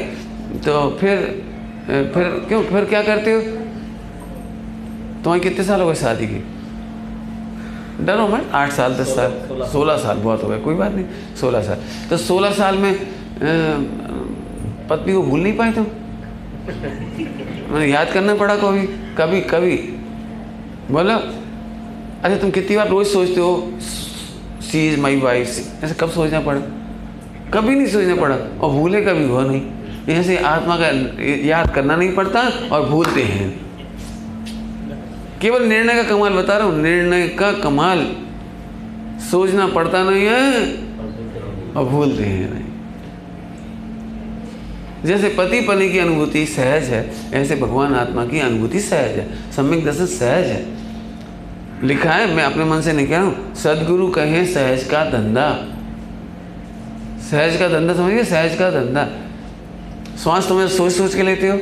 [0.59, 1.19] तो फिर
[2.15, 3.41] फिर क्यों फिर क्या करते हो?
[5.23, 6.43] तुम्हारे कितने साल हो गए शादी की?
[8.05, 9.33] डरो मैं आठ साल दस साल
[9.73, 12.95] सोलह। साल बहुत हो गए कोई बात नहीं सोलह साल। तो सोलह साल में
[14.89, 15.87] पत्नी को भूल नहीं पाए तुम?
[17.71, 18.87] मैंने याद करना पड़ा कभी
[19.19, 19.77] कभी कभी।
[20.91, 21.19] बोलो।
[22.25, 23.73] अच्छा तुम कितनी बार रोज सोचते हो,
[24.63, 26.61] सी इज़ माई वाइफ ऐसे कब सोचना पड़ा?
[27.55, 29.63] कभी नहीं सोचना पड़ा, और भूले कभी हो नहीं।
[30.11, 30.89] ऐसे आत्मा का
[31.49, 32.41] याद करना नहीं पड़ता
[32.73, 33.49] और भूलते हैं।
[35.41, 38.07] केवल निर्णय का कमाल बता रहा हूँ, निर्णय का कमाल।
[39.31, 40.45] सोचना पड़ता नहीं है,
[41.75, 42.69] और भूलते हैं नहीं।
[45.05, 49.85] जैसे पति पति की अनुभूति सहज है, ऐसे भगवान आत्मा की अनुभूति सहज है, सम्यक
[49.85, 50.63] दर्शन सहज है।
[51.85, 55.69] लिखा है, मैं अपने मन से नहीं कह रहा हूँ। सदगुरु कहे, सहज का धंधा।
[57.31, 59.09] सहज का धंधा समझिए सहज का धंधा।
[60.23, 61.59] श्वास तुम्हें सोच सोच के लेते हो?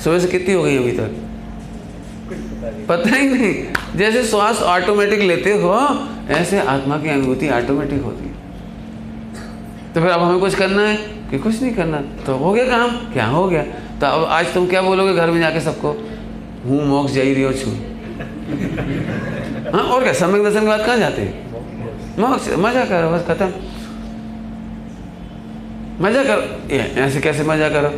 [0.00, 1.10] सुबह से कितनी हो गई अभी तक?
[2.88, 3.64] पता ही नहीं।
[3.96, 8.34] जैसे श्वास ऑटोमेटिक लेते हो, ऐसे आत्मा की अनुभूति ऑटोमेटिक होती है।
[9.94, 10.96] तो फिर अब हमें कुछ करना है?
[11.30, 13.62] कि कुछ नहीं करना। तो हो गया काम। क्या हो गया?
[14.00, 15.88] तो अब आज तुम क्या बोलोगे घर में जाके सबको?
[16.66, 17.87] हूँ, मोक्ष जा रही हो छू।
[19.74, 21.32] हाँ और क्या, सम्यक दर्शन के बाद कहाँ जाते हैं?
[22.18, 23.52] मोक्ष मज़ा करो, बस खत्म।
[26.00, 26.42] मज़ा करो।
[26.74, 27.90] ऐसे कैसे मज़ा करो?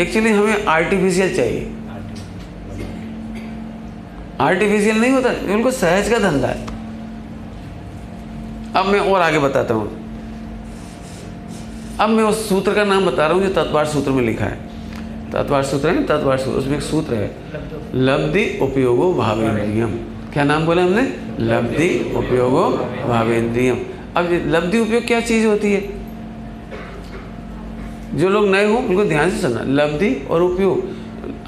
[0.00, 1.74] एक्चुअली हमें आर्टिफिशियल चाहिए।
[4.40, 6.66] आर्टिफिशियल नहीं होता बिल्कुल सहज का धंधा है।
[8.76, 9.88] अब मैं और आगे बताता हूँ।
[12.00, 14.58] अब मैं उस सूत्र का नाम बता रहा हूँ जो तत्वार सूत्र में लिखा है।
[15.32, 17.30] तत्वार सूत्र है तत्वार सूत्र, उसमें एक सूत्र है।
[17.94, 19.90] लब्धि उपयोगो भावेंद्रियम
[20.32, 21.02] क्या नाम बोला हमने?
[21.40, 22.70] लब्धि उपयोगो
[23.08, 23.76] भावेंद्रियम
[24.16, 25.80] अब लब्धि उपयोग क्या चीज़ होती है?
[28.14, 30.88] जो लोग नए हो, उनको ध्यान से सुनना। लब्धि और उपयोग।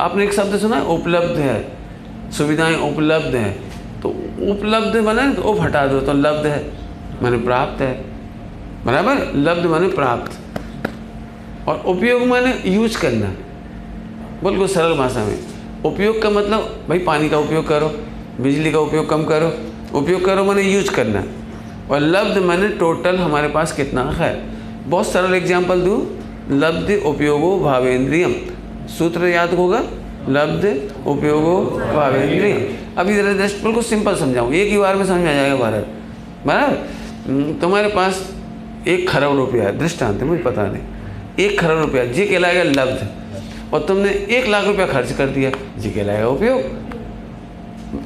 [0.00, 1.72] आपने एक शब्द सुना है, उपलब्ध है।
[2.30, 3.58] सुविधाएँ उपलब्ध हैं।
[4.00, 4.08] तो
[4.52, 6.72] उपलब्ध तो उप हटा दो तो लब्ध है।
[7.22, 8.04] मैंने प्राप्त है।
[8.86, 9.38] बराबर?
[9.38, 10.40] लब्ध माने प्राप्त।
[11.68, 13.26] और उपयोग माने यूज़ करना।
[14.44, 15.38] बिल्कुल सरल भाषा में।
[15.86, 17.88] उपयोग का मतलब भाई पानी का उपयोग करो
[18.40, 19.52] बिजली का उपयोग कम करो
[19.98, 21.22] उपयोग करो मैंने यूज़ करना।
[21.90, 24.32] और लब्ध मैंने टोटल हमारे पास कितना है?
[24.86, 25.98] बहुत सरल एग्ज़ाम्पल दूँ
[26.52, 28.34] लब्ध उपयोगो भावेंद्रियम।
[28.98, 29.82] सूत्र याद होगा?
[30.28, 30.64] लब्ध
[31.06, 31.60] उपयोगो
[31.94, 32.58] भावेंद्रियम।
[32.98, 35.86] अभी जरा जस्ट बिल्कुल सिंपल समझाऊँ। एक ही बार में समझ आ जाएगा भारत।
[36.46, 36.76] बराबर
[37.26, 38.22] हम्म, तुम्हारे पास
[38.88, 43.08] एक खरब रुपया है दृष्टांत मुझे पता नहीं। एक खरब रुपया जी कहलाएगा लब्ध।
[43.74, 46.60] और तुमने एक लाख रुपया खर्च कर दिया। जी कहलाएगा उपयोग?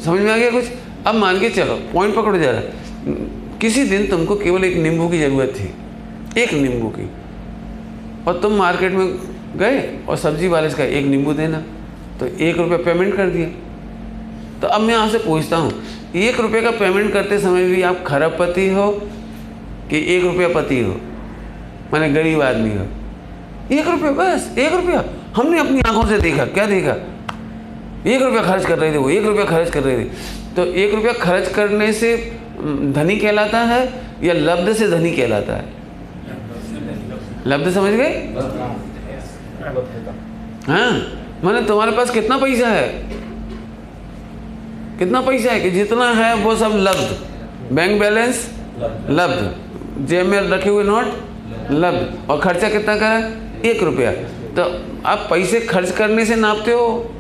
[0.01, 0.65] समझ में आ गया कुछ?
[1.07, 2.61] अब मान के चलो पॉइंट पकड़ो जरा।
[3.61, 5.71] किसी दिन तुमको केवल एक नींबू की ज़रूरत थी,
[6.41, 7.11] एक नींबू की।
[8.27, 9.07] और तुम मार्केट में
[9.57, 11.63] गए और सब्ज़ी वाले से एक नींबू देना।
[12.21, 13.49] तो एक रुपया पेमेंट कर दिया।
[14.61, 15.73] तो अब मैं आपसे पूछता हूँ,
[16.17, 18.91] एक रुपये का पेमेंट करते समय भी आप खराब पति हो
[19.91, 20.97] कि एक रुपया पति हो?
[21.93, 22.87] मैंने गरीब आदमी हो?
[23.73, 25.05] एक रुपया, बस, एक रुपया।
[25.37, 26.93] हमने अपनी आँखों से देखा, क्या देखा?
[28.07, 30.09] एक रुपया खर्च कर रहे थे वो, एक रुपया खर्च कर रहे थे।
[30.57, 32.17] तो एक रुपया खर्च करने से
[32.95, 35.65] धनी कहलाता है या लब्ध से धनी कहलाता है?
[37.47, 38.13] लब्ध समझ गए
[40.69, 40.91] हाँ
[41.45, 42.89] मैंने तुम्हारे पास कितना पैसा है?
[44.99, 47.19] कितना पैसा है कि जितना है वो सब लब्ध?
[47.73, 48.49] बैंक बैलेंस
[49.11, 53.33] लब्ध। जेब में रखे हुए नोट लब्ध। और खर्चा कितना का है
[53.65, 54.13] एक रुपया।
[54.57, 54.63] तो
[55.07, 57.11] आप पैसे खर्च करने से नापते हो?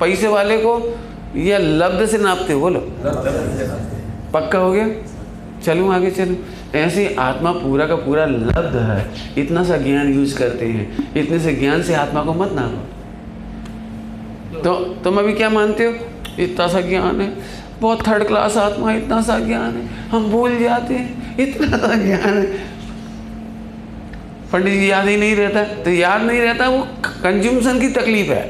[0.00, 0.98] पैसे वाले को
[1.36, 2.60] या लब्ध से नापते हो?
[2.60, 2.80] बोलो।
[4.32, 4.88] पक्का हो गया?
[5.64, 6.36] चलूँ आगे चलूँ।
[6.74, 11.54] ऐसे आत्मा पूरा का पूरा लब्ध है। इतना सा ज्ञान यूज़ करते हैं। इतने से
[11.54, 12.94] ज्ञान से आत्मा को मत नापो।
[14.60, 15.94] तो तुम अभी क्या मानते हो?
[16.38, 17.32] इतना सा ज्ञान है।
[17.80, 22.38] बहुत थर्ड क्लास आत्मा इतना सा ज्ञान है। हम भूल जाते हैं। इतना सा ज्ञान
[22.38, 22.73] है।
[24.54, 28.42] पंडित जी याद ही नहीं रहता। तो याद नहीं रहता वो कंज्यूमशन की तकलीफ़ है।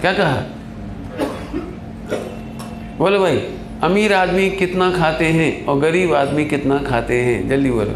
[0.00, 0.36] क्या कहा?
[2.98, 3.36] बोलो भाई
[3.82, 7.48] अमीर आदमी कितना खाते हैं और गरीब आदमी कितना खाते हैं?
[7.48, 7.94] जल्दी बोलो।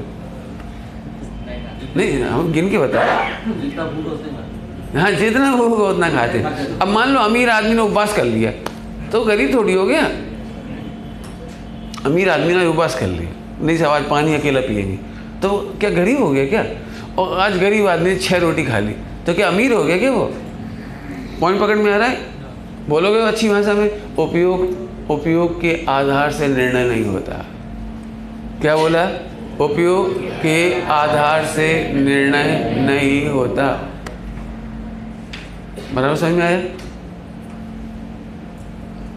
[1.97, 3.03] नहीं हम गिन के बताओ।
[4.97, 8.51] हाँ जितना भूख उतना खाते हैं। अब मान लो अमीर आदमी ने उपवास कर लिया
[9.13, 10.05] तो गरीब थोड़ी हो गया।
[12.05, 14.99] अमीर आदमी ने उपवास कर लिया नहीं सब आज पानी अकेला पिएँगे।
[15.43, 16.67] तो क्या गरीब हो गया क्या?
[17.19, 18.93] और आज गरीब आदमी ने छः रोटी खा ली।
[19.27, 20.35] तो क्या अमीर हो गया क्या वो?
[21.41, 22.19] पॉइंट पकड़ में आ रहा है?
[22.89, 24.17] बोलोगे अच्छी भाषा में?
[24.17, 27.47] उपयोग उपयोग के आधार से निर्णय नहीं होता।
[28.61, 29.05] क्या बोला?
[29.61, 33.93] उपयोग के आधार से निर्णय नहीं होता।
[35.95, 36.63] बराबर समझ में आया?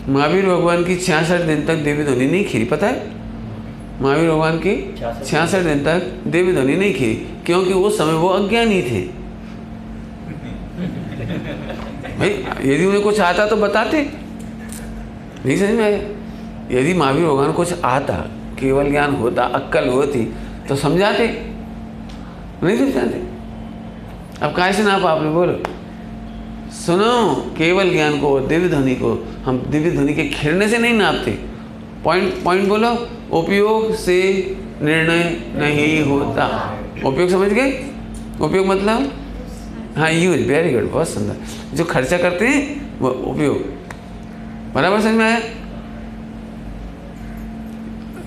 [0.10, 3.19] महावीर भगवान की छियासठ दिन तक देवी ध्वनि नहीं खीरी, पता है?
[4.02, 4.96] महावीर भगवान की
[5.30, 9.02] छियासठ दिन तक देवी ध्वनि नहीं खीरी क्योंकि उस समय वो अज्ञानी थे।
[12.20, 12.30] भाई
[12.74, 14.12] यदि उन्हें कुछ आता तो बताते।
[15.46, 16.00] नहीं समझ में आया?
[16.80, 18.26] यदि महावीर भगवान कुछ आता
[18.60, 20.34] केवल ज्ञान होता अक्कल होती
[20.70, 21.52] तो समझाते।
[22.64, 23.22] नहीं समझाते।
[24.46, 25.64] अब काय से नाप आपने बोलो?
[26.72, 31.40] सुनो केवल ज्ञान को दिव्य ध्वनि को हम दिव्य ध्वनि के खिरने से नहीं नापते।
[32.04, 34.20] पॉइंट पॉइंट बोलो। उपयोग से
[34.82, 35.24] निर्णय
[35.56, 36.46] नहीं होता।
[37.06, 37.72] उपयोग समझ गए?
[38.42, 39.12] उपयोग मतलब?
[39.98, 41.36] हाँ यूज़ वेरी गुड बहुत सुंदर।
[41.76, 43.58] जो खर्चा करते हैं, वो उपयोग।
[44.74, 45.38] बराबर समझ में आया?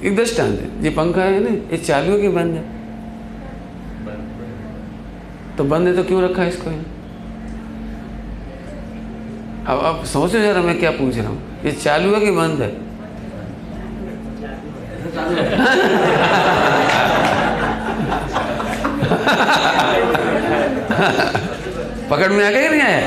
[0.05, 1.51] एक दृष्टांत है ये पंखा है ना?
[1.51, 2.65] ये चालू है कि बंद है।
[5.57, 6.71] तो बंद है तो क्यों रखा है इसको?
[6.71, 6.85] यहाँ
[9.67, 12.92] अब अब सोचो जरा मैं क्या पूछ रहा हूँ। ये चालू है कि बंद है।
[22.11, 23.01] पकड़ में आ गया नहीं आया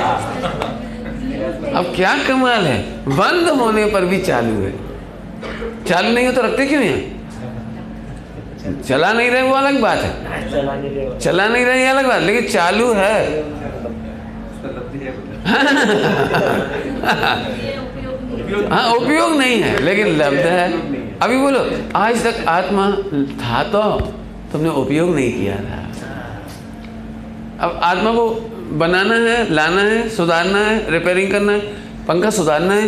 [1.79, 2.77] अब क्या कमाल है?
[3.07, 4.71] बंद होने पर भी चालू है।
[5.87, 6.99] चालू नहीं हो तो रखते क्यों यहाँ
[8.87, 10.11] चला नहीं रहे वो अलग बात है।
[11.19, 13.43] चला नहीं रहे ये अलग बात, लेकिन चालू है।
[18.71, 21.59] हाँ उपयोग नहीं है, लेकिन लब्ध है। अभी बोलो,
[21.95, 22.85] आज तक आत्मा
[23.41, 23.81] था तो
[24.51, 25.77] तुमने उपयोग नहीं किया था।
[27.59, 28.29] अब आत्मा को
[28.79, 31.59] बनाना है, लाना है, सुधारना है रिपेयरिंग करना है,
[32.07, 32.87] पंखा सुधारना है।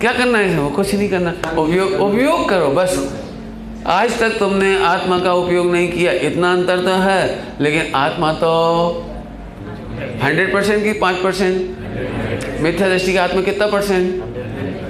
[0.00, 0.58] क्या करना है?
[0.58, 2.98] वो कुछ नहीं करना। उपयोग उपयोग करो, बस।
[3.86, 7.22] आज तक तुमने आत्मा का उपयोग नहीं किया, इतना अंतर तो है,
[7.60, 8.52] लेकिन आत्मा तो
[10.22, 14.31] हंड्रेड परसेंट की पाँच परसेंट मिथ्या दृष्टि का आत्मा कितना परसेंट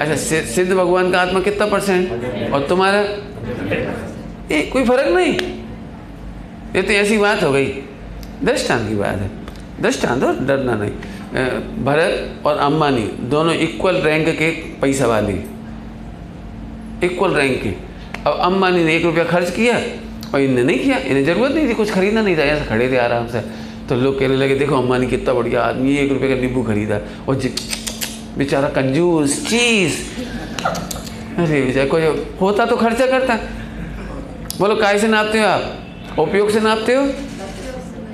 [0.02, 3.00] अच्छा सिद्ध भगवान का आत्मा कितना परसेंट और तुम्हारा?
[4.50, 5.32] ये कोई फ़र्क नहीं।
[6.76, 7.66] ये तो ऐसी बात हो गई।
[8.44, 9.30] दृष्टांत की बात है।
[9.80, 10.90] दृष्टांत हो डरना नहीं।
[11.84, 15.32] भरत और अंबानी दोनों इक्वल रैंक के पैसा वाले
[17.06, 17.72] इक्वल रैंक के।
[18.26, 19.76] अब अंबानी ने एक रुपया खर्च किया
[20.34, 22.96] और इनने नहीं किया। इन्हें ज़रूरत नहीं थी, कुछ खरीदना नहीं था। ऐसे खड़े थे
[22.96, 23.40] आराम से।
[23.88, 27.40] तो लोग कहने लगे, देखो अंबानी कितना बढ़िया आदमी एक रुपये का नींबू खरीदा और
[28.38, 29.96] बेचारा कंजूस चीज़।
[31.38, 32.02] अरे बेचारा कोई
[32.40, 33.36] होता तो खर्चा करता।
[34.58, 36.18] बोलो काय से नापते हो आप?
[36.18, 37.06] उपयोग से नापते हो?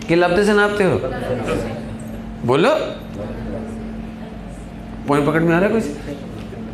[0.09, 1.01] कि लब्ध से नापते हो?
[2.45, 2.71] बोलो।
[5.09, 5.85] पॉइंट पकड़ में आ रहा है कुछ?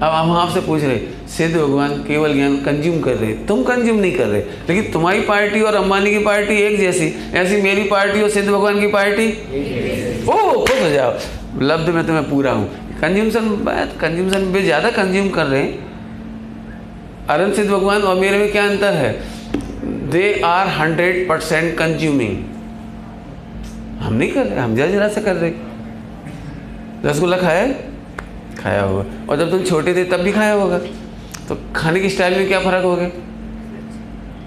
[0.02, 4.12] अब हम आपसे पूछ रहे सिद्ध भगवान केवल ज्ञान कंज्यूम कर रहे तुम कंज्यूम नहीं
[4.12, 8.30] कर रहे। लेकिन तुम्हारी पार्टी और अंबानी की पार्टी एक जैसी। ऐसी मेरी पार्टी और
[8.30, 9.28] सिद्ध भगवान की पार्टी?
[10.24, 11.14] ओ खुश हो जाओ।
[11.62, 12.70] लब्ध में तो मैं पूरा हूँ।
[13.04, 13.48] कंज्यूमसन
[14.00, 15.72] कंज्यूमसन में ज़्यादा कंज्यूम कर रहे हैं।
[17.30, 19.12] अरन सिद्ध भगवान और मेरे में क्या अंतर है?
[20.10, 22.36] They are hundred percent consuming
[24.00, 25.52] हम नहीं कर रहे, हम जरा जरा से कर रहे।
[27.04, 27.72] रसगुल्ला खाया है?
[28.58, 30.78] खाया होगा। और जब तुम छोटे थे, तब भी खाया होगा।
[31.48, 33.10] तो खाने की स्टाइल में क्या फ़र्क हो गया?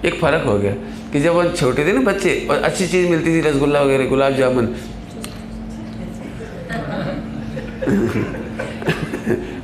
[0.04, 0.72] एक फ़र्क हो गया
[1.12, 4.34] कि जब हम छोटे थे ना बच्चे, और अच्छी चीज़ मिलती थी, रसगुल्ला वगैरह, गुलाब
[4.34, 4.74] जामुन।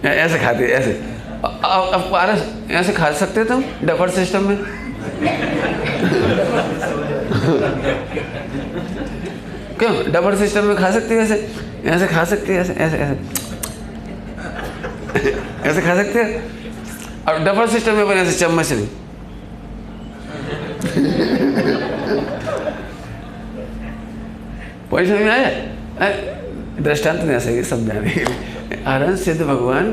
[0.05, 0.90] ऐसे खाते, ऐसे।
[1.45, 3.64] अब पारस ऐसे खा सकते तुम?
[3.83, 4.59] डफर सिस्टम में?
[9.79, 10.12] क्यों?
[10.12, 11.37] डबल सिस्टम में खा सकते हो ऐसे?
[11.85, 13.17] ऐसे खा सकते ऐसे ऐसे ऐसे।
[15.69, 16.45] ऐसे खा सकते हैं?
[17.29, 18.88] और डबल सिस्टम में ऐसे चम्मच नहीं
[24.90, 26.44] पॉइंट में आया?
[26.81, 29.91] दृष्टांत ऐसे समझाने के लिए आरन सिद्ध भगवान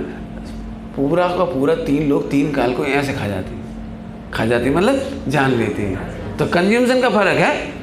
[0.95, 4.69] पूरा का पूरा तीन लोग तीन काल को यहाँ से खा जाते हैं। खा जाती
[4.69, 7.73] मतलब जान लेते हैं। तो कंज्यूमशन का फ़र्क है।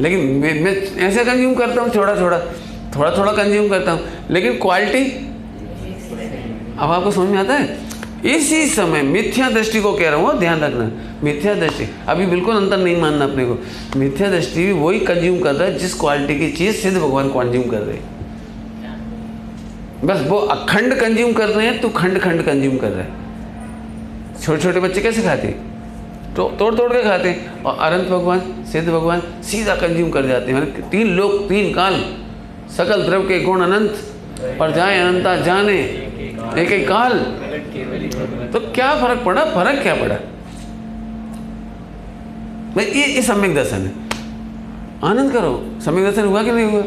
[0.00, 2.38] लेकिन मैं, मैं ऐसे कंज्यूम करता हूँ थोड़ा थोड़ा
[2.96, 5.04] थोड़ा थोड़ा कंज्यूम करता हूँ। लेकिन क्वालिटी
[6.78, 7.78] अब आपको समझ में आता है?
[8.26, 10.90] इसी समय मिथ्या दृष्टि को कह रहा हूँ ध्यान रखना।
[11.24, 13.58] मिथ्या दृष्टि। अभी बिल्कुल अंतर नहीं मानना अपने को।
[13.96, 17.70] मिथ्या दृष्टि भी वही कंज्यूम कर रहा है जिस क्वालिटी की चीज़ सिद्ध भगवान कंज्यूम
[17.70, 18.13] कर रहे हैं।
[20.04, 23.24] बस वो अखंड कंज्यूम कर रहे हैं तो खंड खंड कंज्यूम कर रहे हैं।
[24.42, 25.48] छोटे छोटे बच्चे कैसे खाते?
[26.36, 28.40] तो तोड़ तोड़ के खाते। हैं और अनंत भगवान,
[28.72, 32.04] सिद्ध भगवान सीधा कंज्यूम कर जाते हैं। तीन लोग, तीन काल,
[32.76, 35.78] सकल द्रव के गुण अनंत और जाए अनंता जाने,
[36.58, 37.18] एक एक काल।
[38.52, 39.44] तो क्या फ़र्क पड़ा?
[39.44, 40.14] फ़र्क क्या पड़ा?
[42.74, 43.92] भाई, ये ये सम्यक दर्शन है।
[45.04, 46.82] आनंद करो। सम्यक दर्शन हुआ कि नहीं हुआ?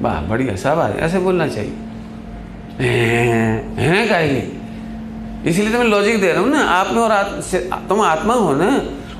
[0.00, 1.72] वाह, बढ़िया, शाबाश। ऐसे बोलना चाहिए।
[2.80, 4.42] हैं कहेंगे
[5.44, 7.40] इसीलिए तो मैं लॉजिक दे रहा हूँ ना, आप में और आत्म
[7.88, 8.70] तुम आत्मा हो ना,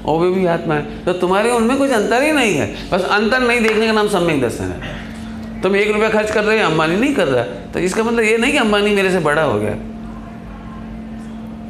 [0.05, 3.41] और वे भी आत्मा है तो तुम्हारे उनमें कुछ अंतर ही नहीं है। बस अंतर
[3.41, 6.97] नहीं देखने का नाम सम्यक दर्शन है। तुम एक रुपया खर्च कर रहे हो, अंबानी
[6.97, 7.43] नहीं कर रहा।
[7.73, 9.75] तो इसका मतलब ये नहीं कि अंबानी मेरे से बड़ा हो गया।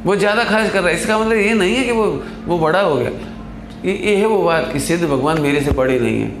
[0.05, 2.05] वो ज़्यादा खर्च कर रहा है, इसका मतलब ये नहीं है कि वो
[2.47, 3.09] वो बड़ा हो गया।
[3.85, 6.31] ये ये है वो बात कि सिद्ध भगवान मेरे से बड़े नहीं है।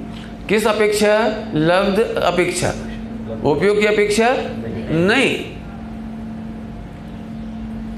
[0.49, 1.17] किस अपेक्षा?
[1.55, 2.73] लब्ध अपेक्षा।
[3.45, 4.29] उपयोग की अपेक्षा?
[4.89, 5.35] नहीं।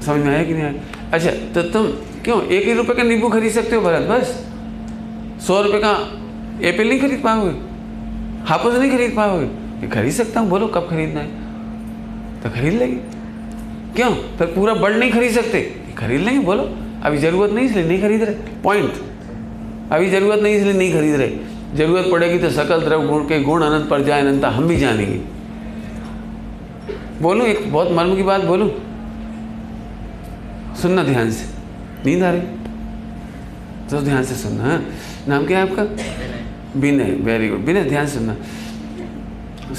[0.00, 0.74] समझ में आया कि नहीं आया?
[1.12, 1.86] अच्छा तो तुम
[2.24, 4.08] क्यों एक ही रुपये का नींबू खरीद सकते हो भरत?
[4.08, 5.90] बस। सौ रुपये का
[6.68, 7.52] एप्पल नहीं खरीद पाओगे?
[8.44, 9.88] हापुस नहीं खरीद पाओगे?
[9.88, 11.26] खरीद सकता हूँ, बोलो कब खरीदना है?
[12.42, 12.96] तो खरीद लेंगे।
[13.96, 14.10] क्यों?
[14.38, 15.60] फिर पूरा बर्ड नहीं खरीद सकते?
[15.98, 16.62] खरीद लेंगे, बोलो।
[17.02, 18.92] अभी ज़रूरत नहीं, इसलिए नहीं खरीद रहे। पॉइंट
[19.92, 23.62] अभी ज़रूरत नहीं, इसलिए नहीं खरीद रहे। ज़रूरत पड़ेगी तो सकल द्रव गुण के गुण
[23.62, 25.20] अनंत पर जाए, अनंता हम भी जानेंगे।
[27.22, 28.68] बोलूँ एक बहुत मर्म की बात बोलूँ?
[30.82, 31.44] सुनना ध्यान से।
[32.06, 32.40] नींद आ रही?
[33.90, 34.82] तो ध्यान से सुनना हाँ।
[35.28, 35.82] नाम क्या है आपका?
[36.80, 38.36] विनय। वेरी गुड विनय ध्यान से सुनना।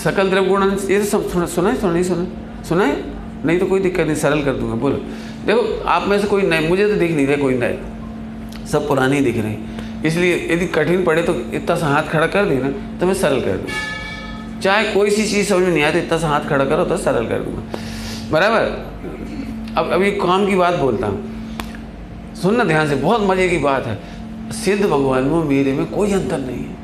[0.03, 2.25] सकल द्रव गुण ये तो सुना सुना है सुना नहीं सुना।
[2.63, 2.97] सुना है
[3.45, 4.97] नहीं तो कोई दिक्कत नहीं सरल कर दूँगा बोलो।
[5.45, 7.79] देखो आप में से कोई नए मुझे तो दिख नहीं रहे कोई नए।
[8.71, 12.27] सब पुराने ही दिख रहे हैं। इसलिए यदि कठिन पड़े तो इतना सा हाथ खड़ा
[12.27, 13.92] कर देना तो मैं सरल कर दूँगा।
[14.63, 17.27] चाहे कोई सी चीज़ समझ में नहीं आती, इतना सा हाथ खड़ा करो तो सरल
[17.27, 17.61] कर दूँगा।
[18.31, 18.61] बराबर?
[19.77, 21.33] अब, अभी काम की बात बोलता हूँ।
[22.41, 23.99] सुनना ध्यान से, बहुत मज़े की बात है।
[24.51, 26.75] सिद्ध भगवान में मेरे में कोई अंतर नहीं है।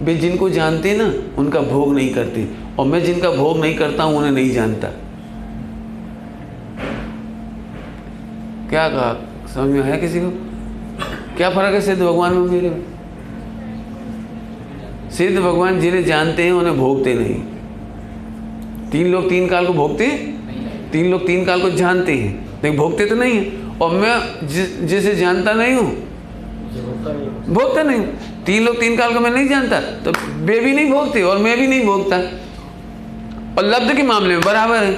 [0.00, 4.16] वे जिनको जानते ना, उनका भोग नहीं करते। और मैं जिनका भोग नहीं करता हूँ,
[4.16, 4.88] उन्हें नहीं जानता।
[8.68, 9.28] क्या कहा?
[9.54, 10.28] समझ में आया किसी को?
[11.36, 12.82] क्या फ़र्क है सिद्ध भगवान में मेरे में?
[15.10, 17.34] सिद्ध भगवान जिन्हें जानते हैं, उन्हें भोगते नहीं।
[18.90, 20.90] तीन लोग तीन काल को भोगते हैं?
[20.90, 22.32] तीन लोग तीन काल को जानते हैं।
[22.62, 24.46] लेकिन भोगते तो नहीं है। और मैं
[24.86, 25.90] जिसे जानता नहीं हूँ,
[27.48, 28.00] भोगता नहीं
[28.46, 30.12] तीन लोग तीन काल को मैं नहीं जानता तो
[30.44, 32.16] वे भी नहीं भोगते और मैं भी नहीं भोगता।
[33.58, 34.94] और लब्ध के मामले में बराबर है।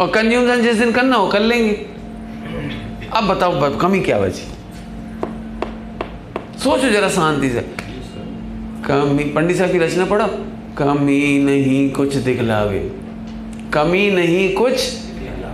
[0.00, 1.72] और कंज्यूमशन जिस दिन करना हो, कर लेंगे।
[3.12, 4.46] अब बताओ कमी क्या बची?
[6.58, 7.77] सोचो जरा शांति से।
[8.86, 10.26] कमी, पंडित साहब की रचना पढ़ो।
[10.78, 12.92] कमी नहीं कुछ दिखलावे।
[13.74, 14.92] कमी नहीं कुछ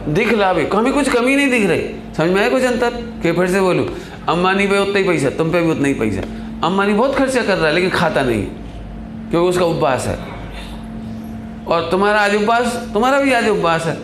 [0.08, 2.90] दिखलावे। कमी कुछ कमी नहीं दिख रही। समझ में आया कुछ अंतर?
[3.22, 3.88] के फिर से बोलूँ
[4.28, 6.22] अम्बानी पे उतना ही पैसा, तुम पे भी उतना ही पैसा।
[6.66, 8.42] अम्बानी बहुत खर्चा कर रहा है, लेकिन खाता नहीं
[9.30, 10.18] क्योंकि उसका उपवास है।
[11.64, 13.96] और तुम्हारा आज उपवास, तुम्हारा भी आज उपवास है।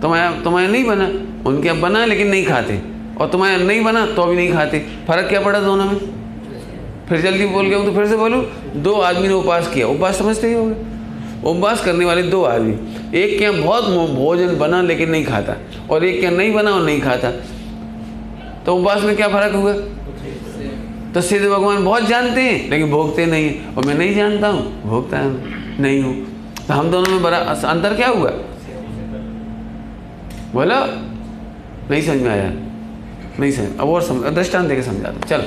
[0.00, 1.10] तुम्हारा तुम्हारा नहीं बना,
[1.48, 2.82] उनके अब बना लेकिन नहीं खाते।
[3.20, 6.19] और तुम्हारा नहीं बना तो भी नहीं खाते। फ़र्क क्या पड़ा दोनों में?
[7.10, 8.44] फिर जल्दी बोल गया तो फिर से बोलूँ,
[8.76, 10.74] दो आदमी ने उपवास किया। उपवास समझते ही होंगे।
[11.42, 12.72] उपवास करने वाले दो आदमी।
[13.14, 15.56] एक के यहाँ बहुत भोजन बना लेकिन नहीं खाता
[15.90, 17.30] और एक के यहाँ नहीं बना और नहीं खाता।
[18.66, 19.72] तो उपवास में क्या फ़र्क हुआ
[21.14, 24.82] तो सिद्ध भगवान बहुत जानते हैं, लेकिन भोगते नहीं हैं। और मैं नहीं जानता हूँ,
[24.82, 25.22] भोगता
[25.80, 26.14] नहीं हूँ।
[26.68, 28.30] तो हम दोनों में बड़ा अंतर क्या हुआ?
[30.52, 30.76] बोलो,
[31.90, 32.50] नहीं समझ में आया।
[33.40, 35.44] नहीं समझ, अब और समझ दृष्टान देकर समझा दो चल।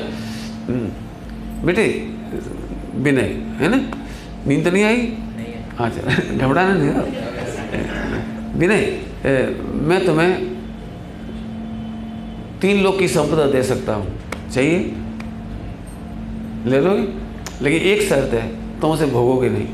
[0.67, 0.89] हम्म।
[1.65, 1.85] बेटे
[3.03, 3.77] विनय है ना?
[4.47, 4.97] नींद तो नहीं आई
[5.79, 6.89] चल घबराना नहीं
[8.59, 8.83] विनय
[9.89, 10.33] मैं तुम्हें
[12.61, 14.05] तीन लोग की संपदा दे सकता हूँ।
[14.53, 14.79] चाहिए?
[16.65, 18.43] ले लोगे लेकिन एक शर्त है
[18.81, 19.67] तुम उसे भोगोगे नहीं।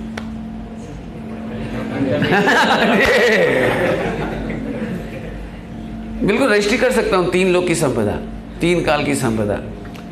[6.21, 8.15] बिल्कुल रजिस्ट्री कर सकता हूँ तीन लोग की संपदा
[8.61, 9.59] तीन काल की संपदा।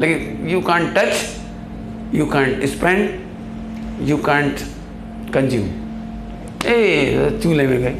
[0.01, 1.13] लेकिन you can't touch
[2.14, 4.60] you can't spend you can't
[5.34, 5.68] consume
[6.66, 7.95] ए चूल्हे में गए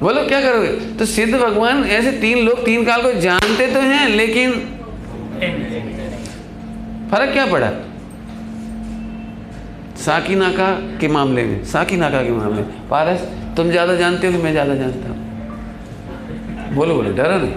[0.00, 0.68] बोलो, क्या करोगे?
[0.98, 4.52] तो सिद्ध भगवान, ऐसे तीन लोग, तीन काल को जानते तो हैं, लेकिन
[7.10, 7.70] फ़र्क क्या पड़ा?
[9.96, 10.70] साकी नाका
[11.00, 13.20] के मामले में साकी नाका के मामले में। पारस,
[13.56, 16.74] तुम ज़्यादा जानते हो कि मैं ज़्यादा जानता हूँ?
[16.74, 17.52] बोलो बोलो, डरो नहीं।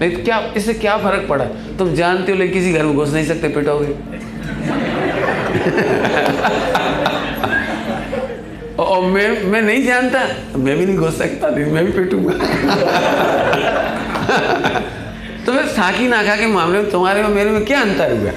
[0.00, 1.44] नहीं तो क्या, इससे क्या फ़र्क पड़ा?
[1.78, 3.86] तुम जानते हो, लेकिन किसी घर में घुस नहीं सकते, पिटोगे।
[8.78, 10.26] और मैं मैं नहीं जानता,
[10.56, 12.32] मैं भी नहीं घुस सकता, नहीं, मैं भी पिटूँगा।
[15.46, 18.30] तो फिर साकी नाका के मामले में तुम्हारे में मेरे में क्या अंतर हुआ?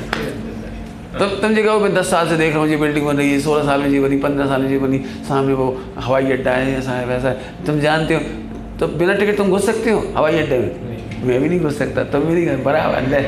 [1.20, 3.32] तो तुम जी कहो मैं दस साल से देख रहा हूँ, ये बिल्डिंग बन रही
[3.32, 4.98] है, सोलह साल में जी बनी, पंद्रह साल में जी बनी,
[5.28, 8.22] सामने वो हवाई अड्डा है, ऐसा है, वैसा है। तुम जानते हो
[8.80, 10.89] तो बिना टिकट तुम घुस सकते हो हवाई अड्डे में?
[11.24, 13.22] मैं भी नहीं घुस सकता तुम भी नहीं बराबर है।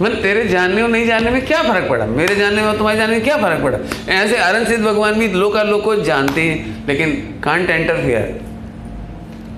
[0.00, 2.06] मतलब तेरे जानने और नहीं जानने में क्या फ़र्क पड़ा?
[2.06, 3.78] मेरे जानने में और तुम्हारे जानने में क्या फ़र्क पड़ा?
[4.14, 7.12] ऐसे अरन सिद्ध भगवान भी लोका लोग को जानते हैं लेकिन
[7.44, 8.40] कांट एंटरफियर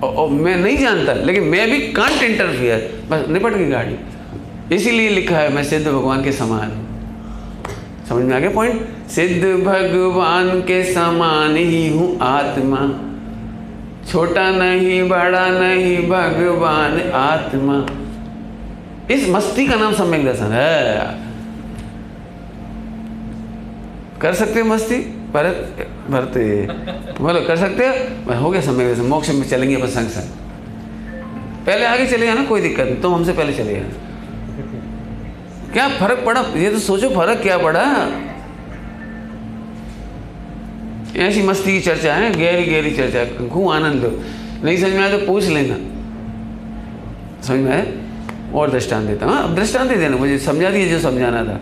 [0.03, 3.95] और, और मैं नहीं जानता लेकिन मैं भी कांट इंटरफियर बस निपट गई गाड़ी।
[4.75, 6.71] इसीलिए लिखा है मैं सिद्ध भगवान के समान
[8.09, 12.79] समझ में आ गया पॉइंट सिद्ध भगवान के समान ही हूँ आत्मा।
[14.11, 17.85] छोटा नहीं, बड़ा नहीं, भगवान आत्मा।
[19.13, 21.17] इस मस्ती का नाम सम्यक दर्शन है।
[24.21, 24.95] कर सकते हो मस्ती?
[25.33, 26.67] भरत, भरते
[27.23, 28.33] बोलो, कर सकते हो?
[28.33, 30.29] हो गया सम्यक दर्शन, मोक्ष में चलेंगे अपन संग संग।
[31.65, 33.89] पहले आगे चले ना कोई दिक्कत नहीं, तुम हमसे पहले चले जाना।
[35.73, 36.41] क्या फ़र्क पड़ा?
[36.55, 37.83] ये तो सोचो, फ़र्क क्या पड़ा?
[41.19, 44.09] ऐसी मस्ती की चर्चा है गहरी गहरी चर्चा खूब आनंद लो
[44.63, 45.75] नहीं समझ में आया तो पूछ लेना।
[47.43, 47.85] समझ में आया?
[48.53, 51.59] और दृष्टान देता हूँ। हाँ, अब दृष्टान दे देना मुझे समझा दिए जो समझाना था।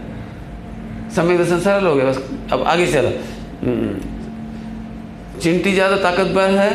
[1.16, 2.18] समय दर्शन सरल हो गया बस
[2.54, 3.10] अब आगे चलो।
[3.64, 6.70] हम्म। चिंटी ज़्यादा ताकतवर है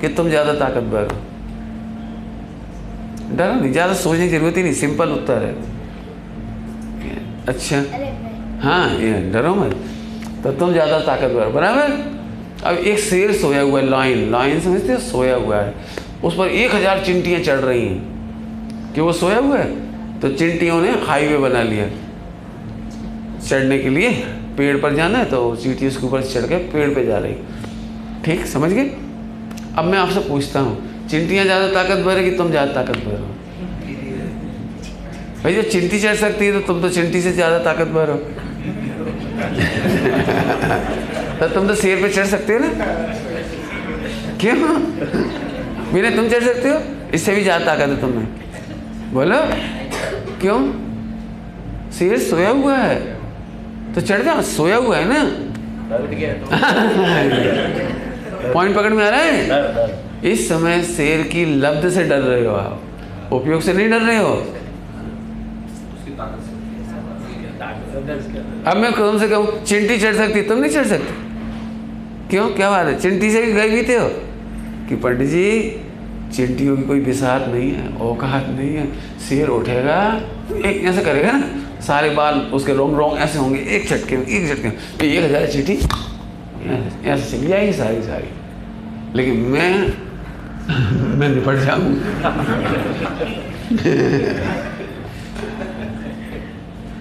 [0.00, 1.18] कि तुम ज़्यादा ताकतवर हो?
[3.36, 5.54] डरो नहीं ज़्यादा सोचने की ज़रूरत ही नहीं सिंपल उत्तर है।
[7.48, 7.82] अच्छा।
[8.62, 9.76] हाँ ये डरो मत।
[10.44, 11.92] तो तुम ज़्यादा ताकतवर। बराबर?
[12.64, 15.74] अब एक शेर सोया हुआ है लाइन लाइन समझते हो, सोया हुआ है।
[16.24, 19.68] उस पर एक हज़ार चिंटियाँ चढ़ रही हैं। कि वो सोया हुआ है?
[20.20, 21.88] तो चिंटियों ने हाईवे बना लिया।
[23.40, 24.10] चढ़ने के लिए
[24.56, 27.34] पेड़ पर जाना है तो चीटी उसके ऊपर चढ़ के पेड़ पे जा रही।
[28.24, 28.46] ठीक?
[28.46, 28.90] समझ गए?
[29.76, 33.26] अब मैं आपसे पूछता हूँ, चिंटियाँ ज़्यादा ताकतवर है कि तुम ज़्यादा ताकतवर हो?
[35.42, 38.18] भाई, जब चिंटी चढ़ सकती है तो तुम तो चिंटी से ज़्यादा ताकतवर हो।
[41.40, 42.68] तो तुम तो शेर पे चढ़ सकते हो ना?
[44.40, 44.54] क्यों?
[45.92, 46.80] मेरे तुम चढ़ सकते हो?
[47.14, 48.26] इससे भी ज़्यादा ताकत है तुम्हें।
[49.12, 49.36] बोलो।
[50.40, 50.58] क्यों?
[51.98, 52.98] शेर सोया हुआ है।
[53.94, 55.22] तो चढ़ जाओ सोया हुआ है ना?
[58.52, 59.88] पॉइंट पकड़ में आ रहा है?
[60.24, 64.16] इस समय शेर की लब्ध से डर रहे हो आप। उपयोग से नहीं डर रहे
[64.16, 64.34] हो?
[68.68, 71.12] अब मैं तुमसे कहूँ, चिंटी चढ़ सकती, तुम नहीं चढ़ सकते?
[72.30, 72.48] क्यों?
[72.48, 73.00] क्या बात है?
[73.00, 74.08] चिंटी से गए थे हो?
[74.88, 75.80] कि पंडित जी,
[76.36, 78.86] चिंटियों की कोई बिसात नहीं है, औकात नहीं है,
[79.28, 80.20] शेर उठेगा,
[80.66, 81.42] एक ऐसे करेगा ना,
[81.80, 85.46] सारे बाल उसके रोंग रोंग ऐसे होंगे, एक झटके में, एक झटके में। एक हज़ार
[85.46, 85.72] चिट्ठी
[87.08, 88.28] ऐसे चली जाएगी सारी सारी।
[89.14, 89.92] लेकिन मैं
[91.18, 91.94] मैं निपट जाऊँ।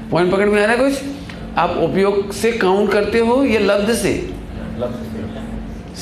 [0.12, 1.17] पॉइंट पकड़ में आ रहा है कुछ?
[1.58, 4.14] आप उपयोग से काउंट करते हो या लब्ध से?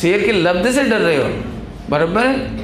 [0.02, 1.30] शेर के लब्ध से डर रहे हो।
[1.90, 2.28] बराबर?
[2.28, 2.64] है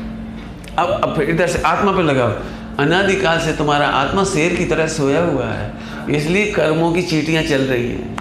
[0.77, 2.33] अब अब इधर से आत्मा पे लगाओ।
[2.79, 5.71] अनादिकाल से तुम्हारा आत्मा शेर की तरह सोया हुआ है।
[6.15, 8.15] इसलिए कर्मों की चीटियाँ चल रही हैं।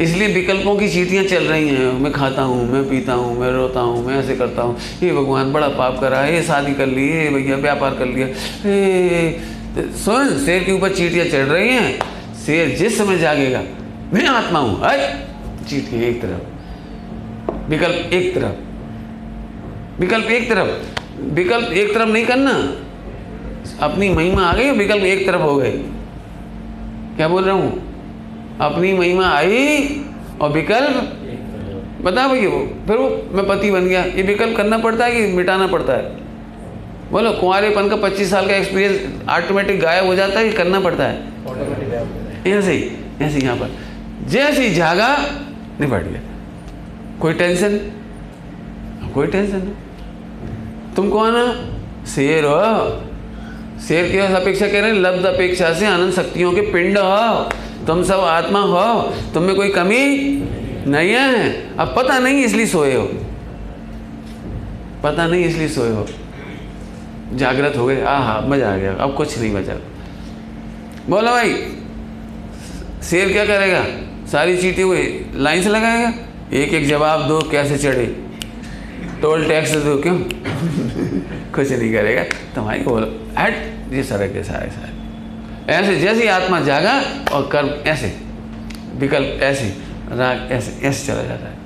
[0.00, 3.80] इसलिए विकल्पों की चीटियाँ चल रही हैं। मैं खाता हूँ, मैं पीता हूँ, मैं रोता
[3.80, 7.28] हूँ, मैं ऐसे करता हूँ। ये भगवान बड़ा पाप करा ये शादी कर ली, ये
[7.30, 8.26] भैया व्यापार कर लिया।
[9.96, 11.98] सुन शेर के ऊपर चीटियाँ चढ़ रही हैं।
[12.46, 13.62] शेर जिस समय जागेगा,
[14.12, 15.08] मैं आत्मा हूँ। अरे
[15.68, 16.40] चीटियाँ एक तरफ़।
[17.70, 18.54] विकल्प एक तरफ़।
[20.00, 22.72] विकल्प एक तरफ़। विकल्प एक तरफ़ नहीं करना।
[23.80, 25.70] अपनी महिमा आ गई विकल्प एक तरफ़ हो गए
[27.16, 27.90] क्या बोल रहा हूँ?
[28.60, 29.78] अपनी महिमा आई
[30.40, 31.16] और विकल्प
[32.02, 35.26] बता भैया वो। फिर वो मैं पति बन गया। ये विकल्प करना पड़ता है कि
[35.26, 36.16] मिटाना पड़ता है?
[37.12, 41.04] बोलो, कुंवारेपन का 25 साल का एक्सपीरियंस ऑटोमेटिक गायब हो जाता है कि करना पड़ता
[41.04, 41.22] है?
[42.46, 42.90] ऐसे ही,
[43.22, 43.70] ऐसे यहाँ पर।
[44.28, 45.16] जैसे ही जागा,
[45.80, 46.20] निपट गया।
[47.20, 47.78] कोई टेंशन?
[49.14, 53.02] कोई टेंशन नहीं। तुम कौन हो शेर हो।
[53.80, 57.48] शेर की अपेक्षा कह रहे हैं लब्ध अपेक्षा से आनंद शक्तियों के पिंड हो।
[57.86, 59.02] तुम सब आत्मा हो,
[59.34, 60.06] तुम में कोई कमी
[60.86, 63.06] नहीं है। अब पता नहीं इसलिए सोए हो।
[65.02, 66.06] पता नहीं इसलिए सोए हो।
[67.34, 69.74] जागृत हो गए हाँ हाँ मज़ा आ गया। अब कुछ नहीं बचा।
[71.08, 71.54] बोलो भाई।
[73.10, 73.86] शेर क्या करेगा?
[74.26, 76.12] सारी चीटें हुई लाइन से लगाएगा?
[76.52, 78.06] एक एक जवाब दो, कैसे चढ़े?
[79.22, 80.18] टोल टैक्स दो क्यों?
[81.52, 83.54] कुछ नहीं करेगा। तुम्हारी बोलो। हट।
[83.92, 87.02] ये सड़क के सारे सारे। ऐसे जैसे आत्मा जागा
[87.32, 88.16] और कर्म ऐसे,
[88.94, 89.76] विकल्प ऐसे,
[90.12, 91.56] राग ऐसे ऐसे चला जाता है।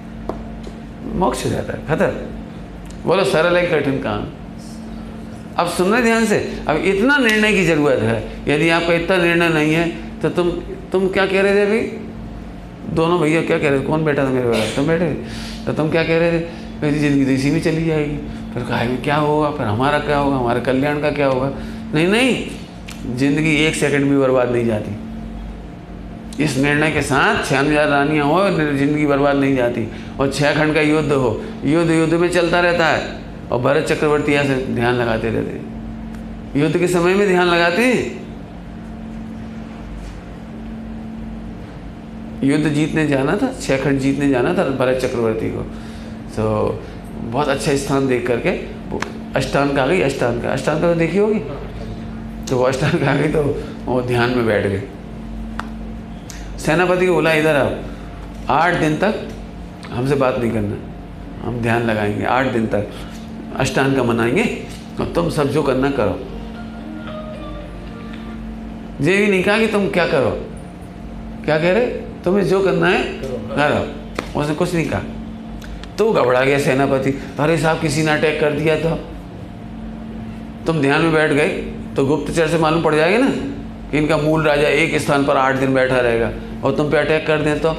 [1.15, 2.29] मोक्ष हो जाता है। खतर
[3.07, 4.25] बोलो, सरल है कठिन काम।
[5.57, 9.75] अब सुनना ध्यान से। अब इतना निर्णय की ज़रूरत है। यदि आपका इतना निर्णय नहीं
[9.75, 10.51] है तो तुम
[10.95, 11.81] तुम क्या कह रहे थे अभी?
[12.95, 13.85] दोनों भैया क्या कह रहे थे?
[13.85, 14.73] कौन बैठा था मेरे पास?
[14.77, 15.07] तुम बैठे
[15.67, 16.45] तो तुम क्या कह रहे थे?
[16.83, 18.17] मेरी ज़िंदगी तो इसी में चली जाएगी।
[18.55, 19.51] फिर कहा क्या होगा?
[19.51, 20.37] फिर हमारा क्या होगा?
[20.37, 21.51] हमारे कल्याण का क्या होगा?
[21.95, 27.89] नहीं नहीं, ज़िंदगी एक सेकंड भी बर्बाद नहीं जाती। इस निर्णय के साथ छियानवे हज़ार
[27.89, 29.87] रानियाँ हो ज़िंदगी बर्बाद नहीं जाती।
[30.21, 34.33] और छः खंड का युद्ध हो, युद्ध युद्ध में चलता रहता है। और भरत चक्रवर्ती
[34.35, 37.93] ऐसे ध्यान लगाते रहते युद्ध के समय में ध्यान लगाते
[42.45, 45.63] युद्ध जीतने जाना था छः जीतने जाना था, भरत चक्रवर्ती को।
[46.37, 46.83] तो
[47.25, 48.51] बहुत अच्छा स्थान देख करके
[48.91, 49.01] वो
[49.37, 51.41] अष्टान का आ गई अष्टान का। अष्टान का तो देखी होगी?
[52.49, 53.43] तो वो अष्टांग आ गई तो
[53.85, 54.83] वो ध्यान में बैठ गए
[56.59, 57.71] सेनापति को बोला, इधर आओ।
[58.51, 59.29] आठ दिन तक
[59.91, 60.77] हमसे बात नहीं करना।
[61.45, 62.89] हम ध्यान लगाएँगे। आठ दिन तक
[63.57, 64.45] अष्टांग का मनाएँगे
[65.01, 66.19] और तुम सब जो करना करो।
[69.05, 70.31] ये भी नहीं कहा कि तुम क्या करो?
[71.45, 72.04] क्या कह रहे?
[72.25, 75.01] तुम्हें जो करना है करो उसने कुछ नहीं कहा।
[75.99, 78.95] तो घबरा गया सेनापति। अरे साहब, किसी ने अटैक कर दिया था।
[80.67, 81.49] तुम ध्यान में बैठ गए
[81.97, 83.29] तो गुप्तचर से मालूम पड़ जाएगा ना
[83.91, 86.31] कि इनका मूल राजा एक स्थान पर आठ दिन बैठा रहेगा
[86.65, 87.75] और तुम पे अटैक कर दें तो।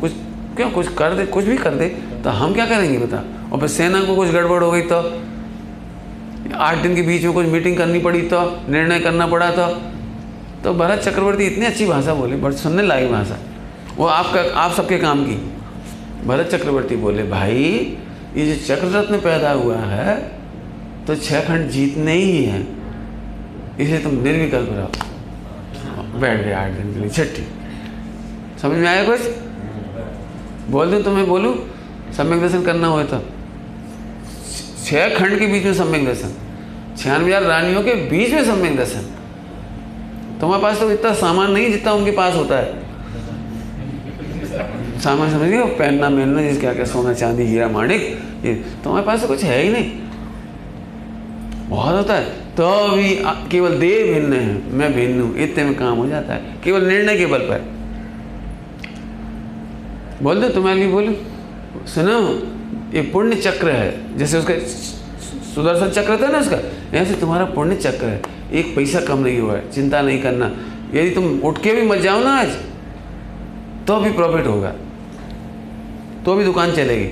[0.00, 0.12] कुछ
[0.56, 0.70] क्यों?
[0.70, 1.88] कुछ कर दे, कुछ भी कर दे
[2.24, 3.22] तो हम क्या करेंगे बता?
[3.52, 4.96] और फिर सेना को कुछ गड़बड़ हो गई तो?
[6.54, 8.40] आठ दिन के बीच में कुछ मीटिंग करनी पड़ी तो?
[8.68, 9.66] निर्णय करना पड़ा तो?
[10.64, 13.38] तो भरत चक्रवर्ती इतनी अच्छी भाषा बोले बट सुनने लायक भाषा।
[13.96, 15.34] वो आपका, आप सबके काम की।
[16.26, 17.64] भरत चक्रवर्ती बोले, भाई,
[18.36, 20.14] ये जो चक्र रत्न पैदा हुआ है
[21.06, 22.66] तो छः खंड जीतने ही हैं।
[23.80, 27.46] इसे तुम निर्विकल्प रहो। बैठ गए आठ दिन के लिए छठी
[28.62, 29.20] समझ में आया कुछ?
[30.70, 31.54] बोल दूँ तुम्हें, बोलूँ?
[32.16, 33.18] सम्यक दर्शन करना हो तो।
[34.84, 36.34] छः खंड के बीच में सम्यक दर्शन।
[36.96, 39.11] छियानवे हज़ार रानियों के बीच में सम्यक दर्शन।
[40.42, 42.80] तुम्हारे पास तो इतना सामान नहीं जितना उनके पास होता है।
[45.00, 48.02] सामान समझ गए पहनना मेहनना जिस क्या क्या सोना चांदी, हीरा माणिक,
[48.44, 49.90] ये तुम्हारे पास तो कुछ है ही नहीं।
[51.68, 53.14] बहुत होता है। तो भी
[53.50, 57.16] केवल देह भिन्न है, मैं भिन्न हूँ, इतने में काम हो जाता है। केवल निर्णय
[57.16, 57.60] के बल पर।
[60.22, 61.12] बोल दो तुम्हारे लिए बोलो।
[61.86, 62.18] सुनो,
[62.94, 64.54] ये पुण्य चक्र है, जैसे उसका
[65.54, 66.58] सुदर्शन चक्र था ना उसका?
[66.98, 68.22] ऐसे तुम्हारा पुण्य चक्र है।
[68.52, 70.46] एक पैसा कम नहीं हुआ है, चिंता नहीं करना।
[70.94, 72.48] यदि तुम उठ के भी मत जाओ ना आज
[73.86, 74.72] तो भी प्रॉफिट होगा।
[76.24, 77.04] तो भी दुकान चलेगी।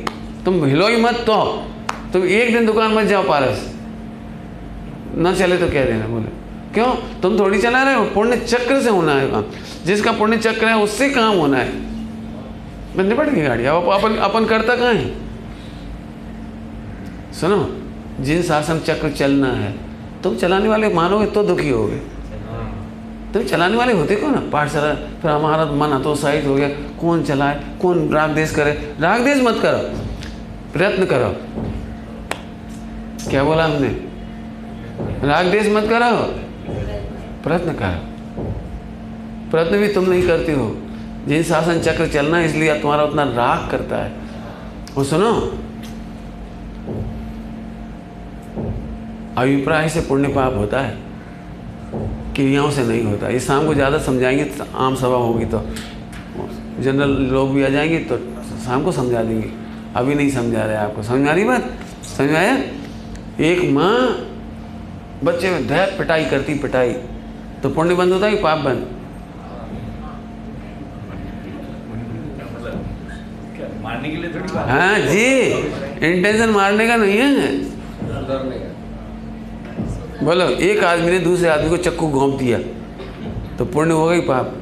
[0.44, 1.66] तुम हिलो ही मत तो।
[2.12, 3.74] तुम एक दिन दुकान मत जाओ, पारस।
[5.16, 6.26] ना चले तो क्या देना, बोले।
[6.74, 7.20] क्यों?
[7.20, 9.44] तुम थोड़ी चला रहे हो। पुण्य चक्र से होना है काम।
[9.86, 11.72] जिसका पुण्य चक्र है, उससे काम होना है।
[12.96, 15.14] मैं निपट गई गाड़ी। अब अपन अपन करता कहाँ है?
[17.32, 17.79] सुनो।
[18.20, 19.74] जिन शासन चक्र चलना है
[20.22, 21.96] तुम चलाने वाले मानोगे तो दुखी होगे।
[23.32, 26.68] तुम चलाने वाले होते कौन ना पाठशाला, फिर हमारा मन हतोत्साहित हो गया,
[27.00, 28.72] कौन चलाए, कौन राग देश करे?
[29.00, 29.78] राग देश मत करो,
[30.72, 31.30] प्रयत्न करो।
[33.30, 33.88] क्या बोला हमने?
[35.28, 36.16] राग देश मत करो,
[37.42, 38.42] प्रयत्न करो।
[39.50, 40.74] प्रयत्न भी तुम नहीं करते हो।
[41.28, 44.12] जिन शासन चक्र चलना है, इसलिए तुम्हारा उतना राग करता है।
[44.94, 45.32] वो सुनो
[49.38, 50.98] अभिप्राय से पुण्य पाप होता है
[52.36, 55.62] क्रियाओं से नहीं होता। ये शाम को ज़्यादा समझाएँगे तो आम सभा होगी तो।
[56.80, 58.16] जनरल लोग भी आ जाएँगे तो
[58.64, 59.50] शाम को समझा देंगे।
[59.96, 61.70] अभी नहीं समझा रहे आपको। समझ आ रही बात?
[62.08, 62.56] समझ आया
[63.40, 63.96] एक माँ
[65.24, 66.92] बच्चे में धैर्य पिटाई करती पिटाई।
[67.62, 68.86] तो पुण्य बंद होता है कि पाप बंद?
[73.82, 75.26] मारने के लिए थोड़ी हाँ जी
[76.06, 77.48] इंटेंशन मारने का नहीं है।
[80.22, 82.58] बोलो एक आदमी ने दूसरे आदमी को चक्कू घोंप दिया।
[83.58, 84.54] तो पुण्य हो गई पाप।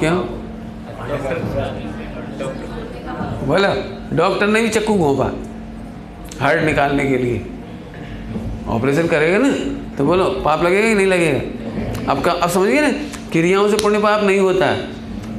[0.00, 0.16] क्यों?
[3.46, 3.74] बोला
[4.12, 5.30] डॉक्टर ने भी चक्कू घोंपा
[6.40, 7.46] हार्ट निकालने के लिए।
[8.68, 9.50] ऑपरेशन करेगा ना
[9.96, 12.12] तो बोलो, पाप लगेगा कि नहीं लगेगा?
[12.12, 12.90] अब का, अब समझिए ना,
[13.32, 14.88] क्रियाओं से पुण्य पाप नहीं होता है।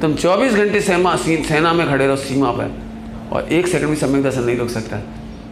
[0.00, 2.74] तुम 24 घंटे सेना सेना में खड़े रहो, सीमा पर,
[3.32, 4.96] और एक सेकंड भी समय दर्शन नहीं रोक सकता।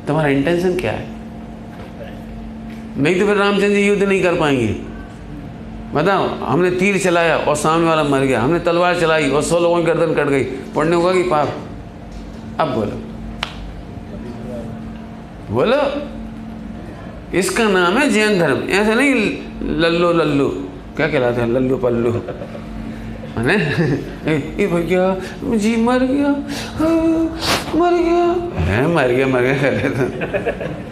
[0.07, 1.20] तुम्हारा इंटेंशन क्या है?
[3.01, 4.69] नहीं तो फिर रामचंद्र जी युद्ध नहीं कर पाएँगे।
[5.95, 9.77] बताओ हमने तीर चलाया और सामने वाला मर गया हमने तलवार चलाई और सौ लोगों
[9.77, 10.43] की गर्दन कट गई
[10.75, 11.49] पढ़ने होगा कि पाप।
[12.61, 12.97] अब बोलो।
[15.51, 15.83] बोलो।
[17.39, 19.15] इसका नाम है जैन धर्म। ऐसा नहीं
[19.81, 20.49] लल्लो लल्लू।
[20.97, 21.49] क्या कहलाते हैं?
[21.49, 22.13] लल्लू पल्लू।
[23.39, 25.05] है भैया
[25.57, 26.31] जी मर गया
[26.79, 27.23] हाँ,
[27.77, 28.25] मर गया।
[28.65, 30.90] है मर गया मर गया। कर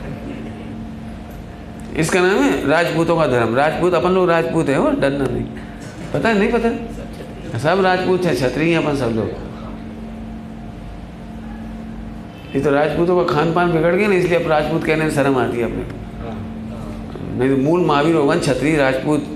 [1.99, 5.45] इसका नाम है राजपूतों का धर्म। राजपूत अपन लोग राजपूत है वो डरना नहीं।
[6.13, 7.59] पता है, नहीं पता?
[7.59, 9.29] सब राजपूत है, क्षत्रिय हैं अपन सब लोग।
[12.55, 15.39] ये तो राजपूतों का खान पान बिगड़ गया ना, इसलिए अब राजपूत कहने में शर्म
[15.39, 15.85] आती है अपने
[17.39, 19.27] नहीं तो मूल महावीर होगा क्षत्रिय, राजपूत,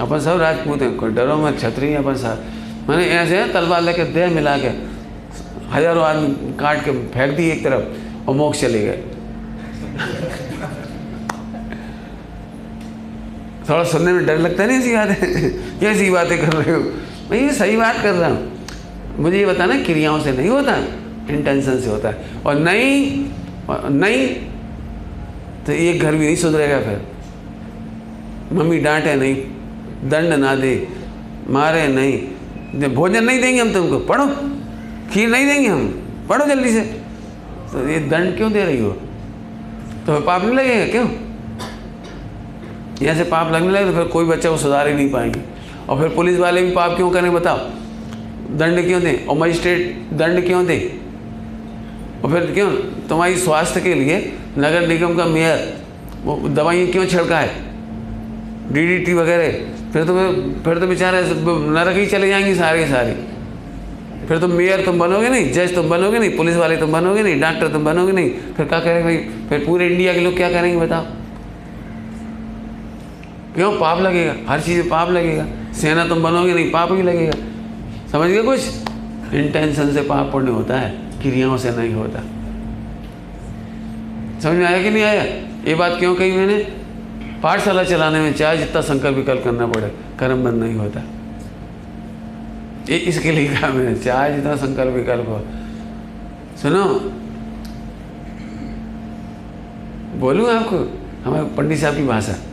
[0.00, 2.44] अपन सब राजपूत हैं। कोई डरो मत हैं अपन सब।
[2.88, 4.68] मैंने ऐसे तलवार लेके देह मिला के
[5.70, 8.98] हज़ारों आदमी काट के फेंक दी एक तरफ़, और मोक्ष चले गए।
[13.68, 15.50] थोड़ा सुनने में डर लगता है नहीं ऐसी बातें?
[15.80, 16.82] कैसी बातें कर रहे हो।
[17.30, 18.66] मैं ये सही बात कर रहा हूँ।
[19.18, 20.76] मुझे ये बताना, क्रियाओं से नहीं होता
[21.30, 23.24] इंटेंशन से होता है। और नहीं
[23.70, 24.28] नहीं
[25.66, 27.02] तो ये घर भी नहीं सुधरेगा फिर।
[28.52, 29.36] मम्मी डांटे नहीं,
[30.10, 30.88] दंड ना दे,
[31.50, 34.26] मारे नहीं। भोजन नहीं देंगे हम तुमको, पढ़ो।
[35.12, 36.80] खीर नहीं देंगे हम, पढ़ो जल्दी से।
[37.72, 38.90] तो ये दंड क्यों दे रही हो?
[40.06, 41.25] तो पाप नहीं लगेगा क्यों?
[43.02, 45.40] यहाँ से पाप लगने लगे तो फिर कोई बच्चा को सुधार ही नहीं पाएँगे।
[45.88, 47.58] और फिर पुलिस वाले भी पाप क्यों करें बताओ?
[48.52, 49.26] दंड क्यों दें?
[49.26, 50.80] और मजिस्ट्रेट दंड क्यों दें?
[52.22, 52.70] और फिर क्यों?
[53.08, 54.18] तुम्हारी स्वास्थ्य के लिए
[54.58, 55.72] नगर निगम का मेयर,
[56.24, 57.50] वो दवाइयाँ क्यों छिड़का है
[58.72, 59.52] डीडीटी वगैरह।
[59.92, 60.14] फिर तो
[60.64, 63.12] फिर तो बेचारे नरक ही चले जाएँगे सारे के सारे।
[64.28, 67.40] फिर तुम मेयर तुम बनोगे नहीं, जज तुम बनोगे नहीं, पुलिस वाले तुम बनोगे नहीं,
[67.40, 69.16] डॉक्टर तुम बनोगे नहीं। फिर क्या करेंगे भाई?
[69.48, 71.06] फिर पूरे इंडिया के लोग क्या करेंगे बताओ?
[73.56, 73.72] क्यों?
[73.72, 77.32] पाप लगेगा। हर चीज़ पाप लगेगा। सेना तुम बनोगे नहीं, पाप ही लगेगा।
[78.12, 78.60] समझ गए कुछ?
[79.34, 80.90] इंटेंशन से पाप पुण्य होता है,
[81.22, 82.20] क्रियाओं से नहीं होता।
[84.40, 85.22] समझ में आया कि नहीं आया?
[85.68, 86.58] ये बात क्यों कही मैंने?
[87.42, 89.88] पाठशाला चलाने में चाहे जितना संकल्प विकल्प करना पड़े,
[90.20, 91.00] कर्म बंद नहीं होता।
[92.92, 95.44] ये इसके लिए कहा मैंने, चाहे जितना संकल्प विकल्प हो।
[96.62, 96.84] सुनो।
[100.20, 100.98] बोलूँ आपको?
[101.24, 102.45] हमारे पंडित साहब की भाषा।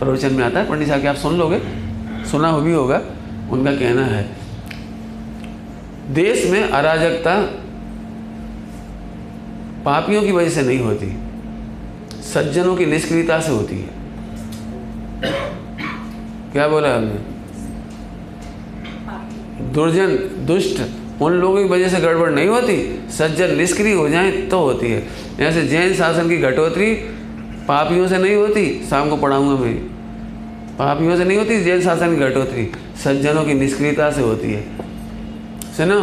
[0.00, 1.58] प्रवचन में आता है, पंडित साहब की आप सुन लोगे,
[2.30, 3.00] सुना हो भी होगा,
[3.50, 4.22] उनका कहना है,
[6.14, 7.34] देश में अराजकता
[9.84, 11.06] पापियों की वजह से नहीं होती,
[12.24, 13.98] सज्जनों की निष्क्रियता से होती है।
[16.52, 17.18] क्या बोला हमने?
[19.72, 20.80] दुर्जन, दुष्ट,
[21.22, 22.76] उन लोगों की वजह से गड़बड़ नहीं होती,
[23.10, 25.02] सज्जन निष्क्रिय हो जाए तो होती है।
[25.38, 26.92] जैसे जैन शासन की घटोतरी
[27.70, 29.74] पापियों से नहीं होती, शाम को पढ़ाऊँगा मैं।
[30.78, 32.72] पापियों से नहीं होती जैन शासन की घटोतरी
[33.04, 34.66] सज्जनों की निष्क्रियता से होती है।
[35.76, 36.00] सुनो,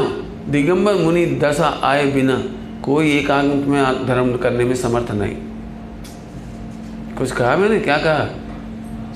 [0.52, 2.44] दिगंबर मुनि दशा आए बिना
[2.84, 5.36] कोई एकांत में धर्म करने में समर्थ नहीं।
[7.18, 7.80] कुछ कहा मैंने?
[7.80, 8.30] क्या कहा?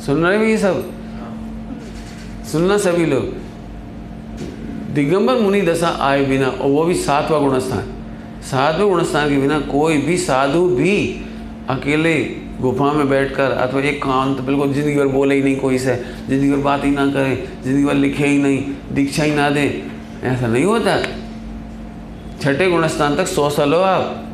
[0.06, 0.91] सुन रहे भी ये सब?
[2.52, 3.24] सुनना सभी लोग।
[4.93, 7.84] दिगंबर मुनि दशा आए बिना, और वो भी सातवां गुणस्थान।
[8.41, 11.26] सातवें गुणस्थान के बिना कोई भी साधु भी
[11.70, 15.95] अकेले गुफा में बैठकर अथवा एक कांत बिल्कुल ज़िंदगी भर बोले ही नहीं कोई से।
[16.28, 19.84] ज़िंदगी भर बात ही ना करें, ज़िंदगी भर लिखे ही नहीं, दीक्षा ही ना दे।
[20.24, 20.97] ऐसा नहीं होता।
[22.41, 24.28] छठे गुणस्थान तक सौ साल हो आप।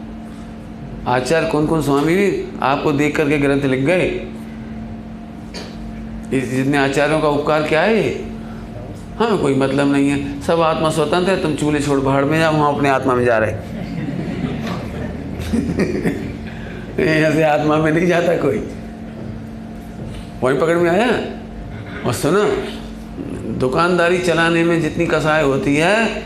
[1.08, 4.10] आचार्य कौन कौन स्वामी भी आपको देख करके ग्रंथ लिख गए।
[6.32, 8.12] जितने आचार्यों का उपकार क्या है?
[9.20, 12.54] हमें कोई मतलब नहीं है। सब आत्मा स्वतंत्र है, तुम चूल्हे छोड़ पहाड़ में जाओ,
[12.54, 13.52] वहाँ अपने आत्मा में जा रहे
[17.00, 18.68] यहाँ से आत्मा में नहीं जाता कोई।
[20.44, 21.08] वही पकड़ में आया?
[22.08, 22.44] और सुनो,
[23.60, 26.24] दुकानदारी चलाने में जितनी कसाई होती है,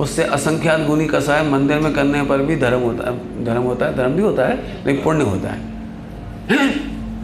[0.00, 3.96] उससे असंख्यात गुनी कसाई मंदिर में करने पर भी धर्म होता है, धर्म होता है,
[3.96, 4.56] धर्म भी होता है,
[4.86, 5.60] लेकिन पुण्य होता है?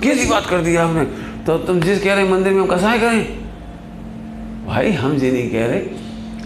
[0.01, 1.05] कैसी बात कर दी आपने?
[1.45, 3.39] तो तुम जिस कह रहे मंदिर में हम कसाई करें?
[4.67, 5.83] भाई, हम ये नहीं कह रहे।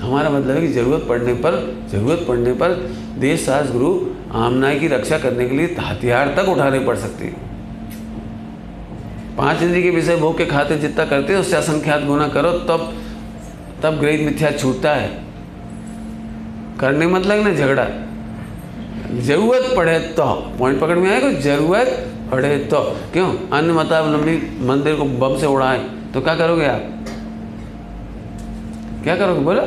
[0.01, 4.89] हमारा मतलब है कि ज़रूरत पड़ने पर, ज़रूरत पड़ने पर देश सास गुरु आमनाय की
[4.89, 7.51] रक्षा करने के लिए हथियार तक उठाने पड़ सकते हैं।
[9.37, 12.95] पाँच इंद्री के विषय भोग के खाते जितना करते हैं, उससे असंख्यात गुना करो, तब
[13.83, 15.23] तब ग्रहित मिथ्या छूटता है।
[16.81, 17.87] करने मत लगना झगड़ा।
[19.21, 20.25] ज़रूरत पड़े तो
[20.59, 23.35] पॉइंट पकड़ में आएगा, ज़रूरत पड़े तो। क्यों?
[23.53, 25.79] अन्य मतावलंबी मंदिर को बम से उड़ाए
[26.15, 26.83] तो क्या करोगे आप?
[29.03, 29.41] क्या करोगे?
[29.41, 29.63] बोलो।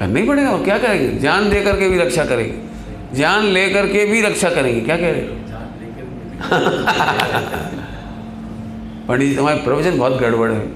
[0.00, 1.18] करना ही पड़ेगा, और क्या करेंगे?
[1.18, 2.70] जान दे करके भी रक्षा करेंगे।
[3.16, 5.40] जान ले करके भी रक्षा करेंगे, क्या कह रहे
[9.08, 10.66] पंडित जी तुम्हारे प्रवचन बहुत गड़बड़ है।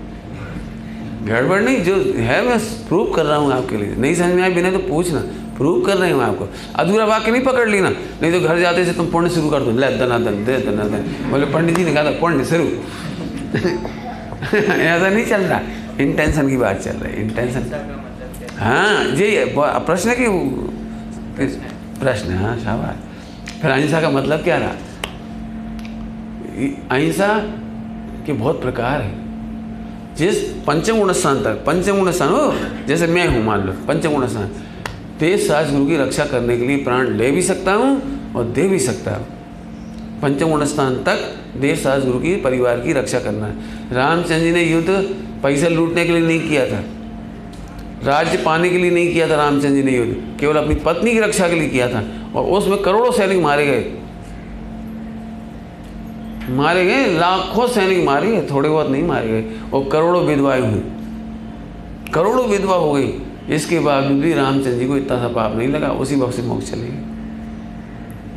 [1.27, 4.51] गड़बड़ नहीं, जो है, मैं प्रूव कर रहा हूँ आपके लिए। नहीं समझ में आए
[4.51, 5.21] बिना तो पूछना
[5.57, 8.93] प्रूव कर रहे हूँ आपको। अधूरा वाक्य नहीं पकड़ लेना, नहीं तो घर जाते से
[8.93, 12.11] तुम पुण्य शुरू कर दो। ले दनादन दे दनादन बोले, पंडित जी ने कहा था,
[12.11, 12.65] पुण्य शुरू।
[14.55, 15.61] ऐसा नहीं चल रहा।
[16.01, 17.61] इंटेंशन की बात चल रही है इंटेंशन
[18.57, 19.27] हाँ जी
[19.57, 20.27] प्रश्न की
[22.01, 22.97] प्रश्न है, शाबाश।
[23.61, 24.75] फिर अहिंसा का मतलब क्या रहा?
[26.91, 27.29] अहिंसा
[28.27, 29.13] के बहुत प्रकार है।
[30.17, 30.37] जिस
[30.67, 32.53] पंचम गुण स्थान तक पंचम गुण स्थान हो
[32.89, 34.49] जैसे मैं हूँ मान लो पंचम गुण स्थान
[35.21, 38.69] तेज साज गुरु की रक्षा करने के लिए प्राण ले भी सकता हूँ और दे
[38.69, 39.27] भी सकता हूँ।
[40.23, 41.19] पंचम गुण स्थान तक
[41.61, 43.55] देश सास गुरु की परिवार की रक्षा करना। है
[43.93, 44.89] रामचंद्र जी ने युद्ध
[45.43, 46.83] पैसा लूटने के लिए नहीं किया था।
[48.05, 51.19] राज्य पाने के लिए नहीं किया था रामचंद्र जी ने युद्ध। केवल अपनी पत्नी की
[51.19, 52.05] रक्षा के लिए किया था
[52.37, 53.93] और उसमें करोड़ों सैनिक मारे गए।
[56.51, 60.83] मारे गए, लाखों सैनिक मारे गए, थोड़े बहुत नहीं मारे गए और करोड़ों विधवाएँ हुई।
[62.15, 63.15] करोड़ों विधवा हो गई।
[63.51, 66.71] इसके बावजूद भी रामचंद्र जी को इतना सा पाप नहीं लगा, उसी वक्त से मोक्ष
[66.71, 67.03] चले गए।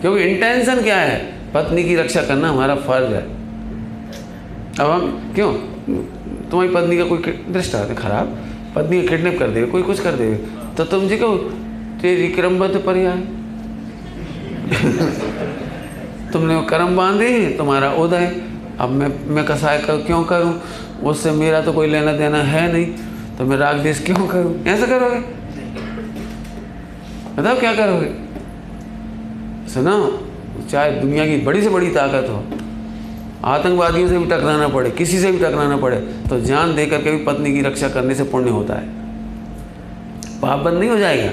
[0.01, 1.33] क्योंकि इंटेंशन क्या है?
[1.53, 3.21] पत्नी की रक्षा करना हमारा फ़र्ज़ है।
[4.79, 5.53] अब हम क्यों?
[6.49, 7.17] तुम्हारी पत्नी का कोई
[7.49, 8.46] दृष्टांत खराब?
[8.77, 10.37] पत्नी का किडनैप कर देगा कोई कुछ कर देगा
[10.73, 11.37] तो तुम जी कहो
[12.01, 13.17] तेरी क्रमबद्ध पर्याय।
[16.33, 18.25] तुमने वो कर्म बांधे तुम्हारा उदय
[18.79, 20.53] अब मैं मैं कसाय कर क्यों करूँ?
[21.03, 22.85] उससे मेरा तो कोई लेना देना है नहीं।
[23.37, 24.53] तो मैं राग देश क्यों करूँ?
[24.65, 25.19] ऐसा करोगे?
[27.35, 28.09] बताओ क्या करोगे?
[29.73, 29.93] सुना,
[30.71, 32.43] चाहे दुनिया की बड़ी से बड़ी ताकत हो
[33.45, 35.97] आतंकवादियों से भी टकराना पड़े, किसी से भी टकराना पड़े
[36.29, 38.87] तो जान दे करके भी पत्नी की रक्षा करने से पुण्य होता है।
[40.41, 41.31] पाप बंद नहीं हो जाएगा।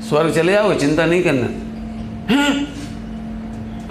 [0.00, 1.46] स्वर्ग चले जाओगे चिंता नहीं करना?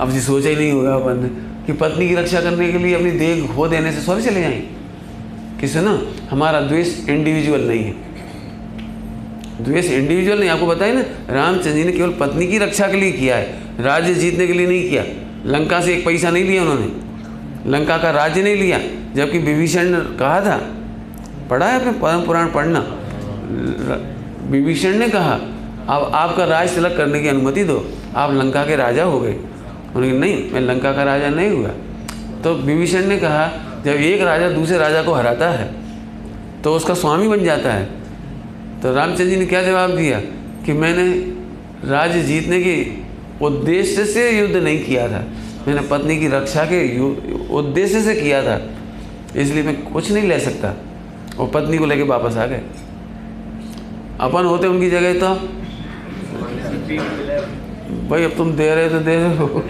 [0.04, 1.30] अब जी सोचा ही नहीं होगा अपन ने
[1.66, 4.62] कि पत्नी की रक्षा करने के लिए अपनी देह खो देने से स्वर्ग चले जाएँगे
[5.62, 6.02] किसे ना?
[6.30, 7.94] हमारा द्वेष इंडिविजुअल नहीं है।
[9.62, 13.12] द्वेष इंडिविजुअल नहीं, आपको बताया ना, रामचंद्र जी ने केवल पत्नी की रक्षा के लिए
[13.12, 15.04] किया है, राज्य जीतने के लिए नहीं किया।
[15.46, 17.07] लंका से एक पैसा नहीं लिया उन्होंने।
[17.68, 18.80] लंका का राज्य नहीं लिया,
[19.16, 20.58] जबकि विभीषण ने कहा था,
[21.50, 22.80] पढ़ा है अपने परम पुराण पढ़ना।
[24.52, 25.34] विभीषण ने कहा,
[25.90, 30.18] अब आपका राज तिलक करने की अनुमति दो, आप लंका के राजा हो गए। उन्होंने
[30.20, 31.70] नहीं, मैं लंका का राजा नहीं हुआ।
[32.44, 33.48] तो विभीषण ने कहा,
[33.86, 35.76] जब एक राजा दूसरे राजा को हराता है
[36.64, 37.86] तो उसका स्वामी बन जाता है।
[38.82, 40.20] तो रामचंद्र जी ने क्या जवाब दिया,
[40.66, 41.04] कि मैंने
[41.86, 42.76] राज्य जीतने के
[43.46, 45.24] उद्देश्य से युद्ध नहीं किया था।
[45.68, 47.00] मैंने पत्नी की रक्षा के
[47.54, 48.70] उद्देश्य से किया था,
[49.36, 50.74] इसलिए मैं कुछ नहीं ले सकता।
[51.40, 52.62] और पत्नी को लेके वापस आ गए।
[54.20, 55.28] अपन होते उनकी जगह तो।
[58.10, 59.64] भाई, अब तुम दे रहे तो दे। रहे हो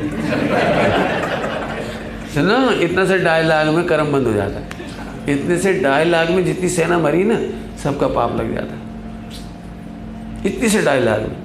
[2.34, 4.68] सुनो, इतना से लाख में कर्म बंद हो जाता। है
[5.30, 5.74] इतने से
[6.06, 7.39] लाख में जितनी सेना मरी ना,
[7.84, 8.82] सबका पाप लग जाता। है
[10.45, 11.38] इतनी से लाख में।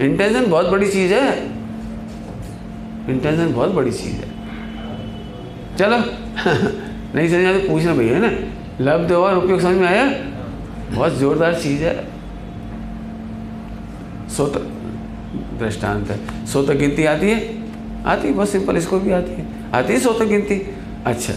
[0.00, 1.59] इंटेंशन बहुत बड़ी चीज़ है।
[3.10, 4.28] इंटेंशन बहुत बड़ी चीज़ है।
[5.76, 5.98] चलो।
[7.14, 8.30] नहीं समझ आते पूछना भैया है ना?
[8.80, 10.04] लब्ध और उपयोग समझ में आया?
[10.90, 11.94] बहुत ज़ोरदार चीज़ है।
[14.28, 14.56] सोत
[15.60, 17.38] दृष्टांत है। सौ तक गिनती आती है?
[18.04, 20.54] आती है, बहुत सिंपल इसको भी आती है। आती है सौ तक गिनती?
[21.06, 21.32] अच्छा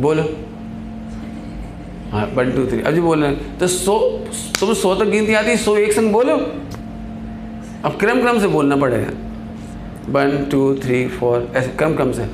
[0.00, 0.22] बोलो।
[2.10, 3.98] हाँ वन टू थ्री जो बोल रहे हैं तो सो
[4.60, 6.36] तुम सौ तक गिनती आती है, सो एक संग बोलो।
[7.84, 9.10] अब क्रम क्रम से बोलना पड़ेगा।
[10.08, 12.24] वन टू थ्री फोर ऐसे क्रम क्रम से।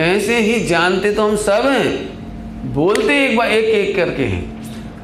[0.00, 4.50] ऐसे ही जानते तो हम सब हैं। बोलते एक बार, एक एक करके हैं।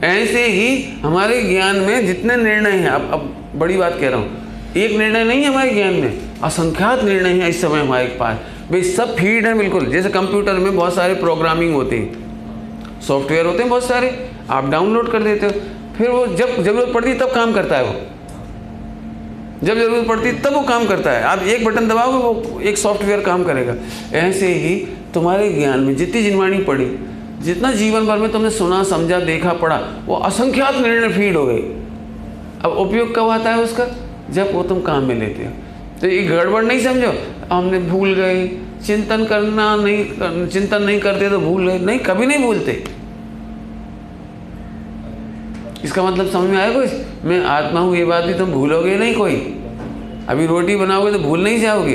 [0.05, 4.73] ऐसे ही हमारे ज्ञान में जितने निर्णय हैं, अब अब बड़ी बात कह रहा हूँ,
[4.77, 8.39] एक निर्णय नहीं है हमारे ज्ञान में, असंख्यात निर्णय हैं इस समय हमारे पास।
[8.71, 13.59] भाई, सब फ़ीड है बिल्कुल, जैसे कंप्यूटर में बहुत सारे प्रोग्रामिंग होते हैं। सॉफ्टवेयर होते
[13.59, 14.11] हैं बहुत सारे,
[14.51, 15.53] आप डाउनलोड कर देते हो,
[15.99, 17.95] फिर वो जब ज़रूरत पड़ती तब काम करता है वो।
[19.65, 23.21] जब ज़रूरत पड़ती तब वो काम करता है। आप एक बटन दबाओगे, वो एक सॉफ्टवेयर
[23.21, 23.75] काम करेगा।
[24.19, 24.75] ऐसे ही
[25.15, 26.87] तुम्हारे ज्ञान में जितनी जिनवाणी पड़ी,
[27.43, 31.63] जितना जीवन भर में तुमने सुना, समझा, देखा, पढ़ा, वो असंख्यात निर्णय फ़ीड हो गई
[32.65, 33.87] अब उपयोग कब आता है उसका?
[34.31, 35.51] जब वो तुम काम में लेते हो।
[36.01, 37.13] तो ये गड़बड़ नहीं समझो?
[37.53, 38.47] हमने भूल गए।
[38.87, 42.85] चिंतन करना नहीं, चिंतन नहीं करते तो भूल गए। नहीं, कभी नहीं भूलते।
[45.89, 47.25] इसका मतलब समझ में आया कुछ?
[47.25, 49.35] मैं आत्मा हूँ, ये बात भी तुम भूलोगे नहीं कोई।
[50.29, 51.95] अभी रोटी बनाओगे तो भूल नहीं जाओगे।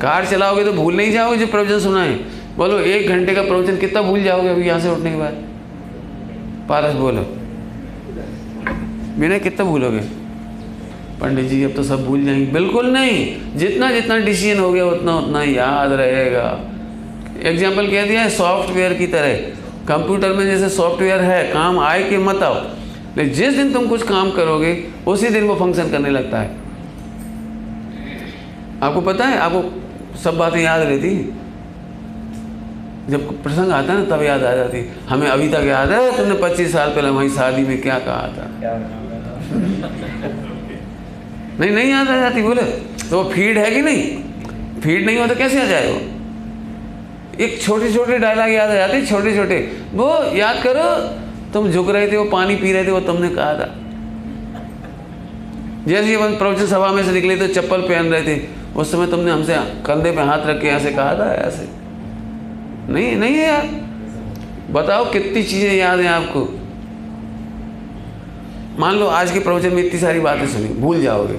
[0.00, 2.14] कार चलाओगे तो भूल नहीं जाओगे जो प्रवचन सुना है
[2.56, 5.42] बोलो, एक घंटे का प्रवचन कितना भूल जाओगे अभी यहाँ से उठने के बाद?
[6.68, 7.26] पारस बोलो।
[9.18, 10.00] बिना कितना भूलोगे?
[11.20, 15.18] पंडित जी, अब तो सब भूल जाएँगे। बिल्कुल नहीं। जितना जितना डिसीज़न हो गया, उतना
[15.18, 16.60] उतना याद रहेगा।
[17.42, 19.34] एग्ज़ाम्पल कह दिया है सॉफ्टवेयर की तरह।
[19.88, 22.54] कंप्यूटर में जैसे सॉफ्टवेयर है, काम आए कि मत आओ।
[23.16, 24.72] लेकिन जिस दिन तुम कुछ काम करोगे,
[25.06, 26.50] उसी दिन वो फ़ंक्शन करने लगता है।
[28.82, 31.38] आपको पता है, आपको सब बातें याद रहती हैं।
[33.10, 36.34] जब प्रसंग आता है ना, तब याद आ जाती हमें अभी तक याद है, तुमने
[36.42, 38.46] 25 साल पहले वहीं शादी में क्या कहा था?
[41.60, 42.62] नहीं नहीं याद आ जाती, बोले
[43.10, 44.02] तो वो फ़ीड है कि नहीं?
[44.82, 46.00] फ़ीड नहीं हो तो कैसे आ जाए वो
[47.44, 49.56] एक छोटे छोटे डायलॉग याद आ जाते छोटे छोटे
[49.94, 50.86] वो याद करो
[51.54, 53.74] तुम झुक रहे थे, वो पानी पी रहे थे, वो तुमने कहा था।
[55.88, 58.40] जैसे हम प्रवचन सभा में से निकले तो चप्पल पहन रहे थे।
[58.76, 61.68] उस समय तुमने हमसे कंधे पे हाथ रख के ऐसे कहा था, ऐसे।
[62.92, 63.68] नहीं नहीं है यार।
[64.70, 66.48] बताओ कितनी चीज़ें याद हैं आपको।
[68.78, 71.38] मान लो आज के प्रवचन में इतनी सारी बातें सुनी, भूल जाओगे।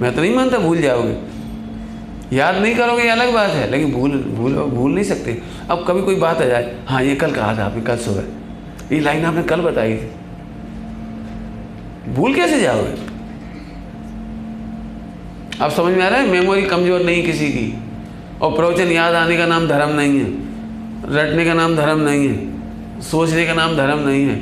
[0.00, 4.10] मैं तो नहीं मानता भूल जाओगे। याद नहीं करोगे, ये अलग बात है, लेकिन भूल
[4.10, 7.64] भूल भूल नहीं सकते। अब कभी कोई बात आ जाए हाँ ये कल कहा था
[7.64, 8.43] आपने, कल सुबह।
[8.92, 10.10] ये लाइन आपने कल बताई थी।
[12.14, 12.94] भूल कैसे जाओगे?
[15.64, 16.28] आप समझ में आ रहा है?
[16.28, 17.78] मेमोरी कमज़ोर नहीं किसी की।
[18.42, 20.26] और प्रवचन याद आने का नाम धर्म नहीं है।
[21.08, 24.36] रटने का नाम धर्म नहीं है। सोचने का नाम धर्म नहीं है।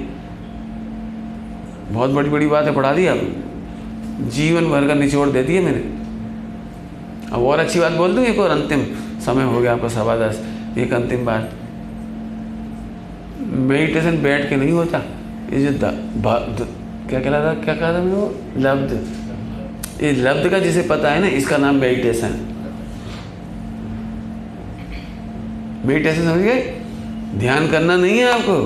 [1.93, 5.80] बहुत बड़ी बड़ी बातें पढ़ा दी आपने। जीवन भर का निचोड़ दे दिए मैंने।
[7.32, 8.24] अब और अच्छी बात बोल दूँ?
[8.24, 8.84] एक और अंतिम
[9.20, 10.43] समय हो गया आपका सवा दस।
[10.78, 11.51] एक अंतिम बात।
[13.53, 14.98] मेडिटेशन बैठ के नहीं होता।
[15.53, 16.68] ये जो द, द,
[17.09, 18.34] क्या कहला था क्या कहा था मैं वो?
[18.57, 19.07] लब्ध।
[20.03, 22.48] ये लब्ध का जिसे पता है ना इसका नाम मेडिटेशन
[25.86, 26.61] मेडिटेशन समझ गए?
[27.34, 28.57] ध्यान करना नहीं है आपको।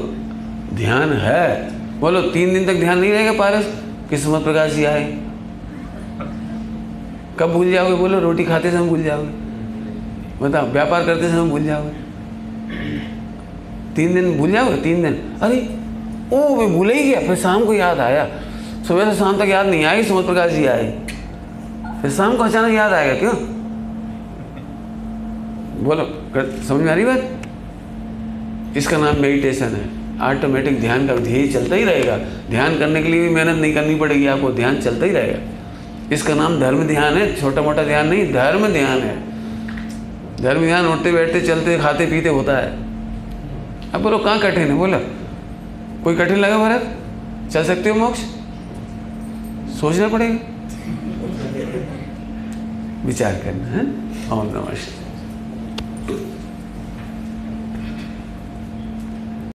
[0.76, 1.70] ध्यान है।
[2.00, 3.82] बोलो तीन दिन तक ध्यान नहीं रहेगा पारस?
[4.10, 5.18] किस्मत प्रकाश जी आए।
[7.38, 7.94] कब भूल जाओगे?
[7.94, 9.28] बोलो रोटी खाते समय भूल जाओगे।
[10.44, 12.05] बताओ व्यापार करते समय भूल जाओगे।
[13.96, 15.58] तीन दिन भूल जाओगे तीन दिन। अरे,
[16.32, 18.28] ओ, मैं भूल ही गया, फिर शाम को याद आया।
[18.88, 20.98] सुबह से शाम तक याद नहीं आई सुमत प्रकाश जी आए।
[22.02, 23.34] फिर शाम को अचानक याद आएगा, क्यों?
[25.84, 26.12] बोलो
[26.68, 27.30] समझ में आ रही बात?
[28.76, 32.16] इसका नाम मेडिटेशन है। ऑटोमेटिक ध्यान का ध्येय चलता ही रहेगा।
[32.50, 35.38] ध्यान करने के लिए भी मेहनत नहीं करनी पड़ेगी आपको, ध्यान चलता ही रहेगा।
[36.12, 39.16] इसका नाम धर्म ध्यान है छोटा मोटा ध्यान नहीं, धर्म ध्यान है।
[40.42, 42.85] धर्म ध्यान उठते बैठते चलते खाते पीते होता है।
[43.94, 44.74] अब बोलो, कहाँ कठिन है?
[44.74, 44.98] बोलो।
[46.04, 46.98] कोई कठिन लगा भारत
[47.52, 48.18] चल सकते हो मोक्ष?
[49.80, 50.38] सोचना पड़ेगा।
[53.06, 53.80] विचार करना, है?
[54.32, 56.35] ओम नमः शिवाय।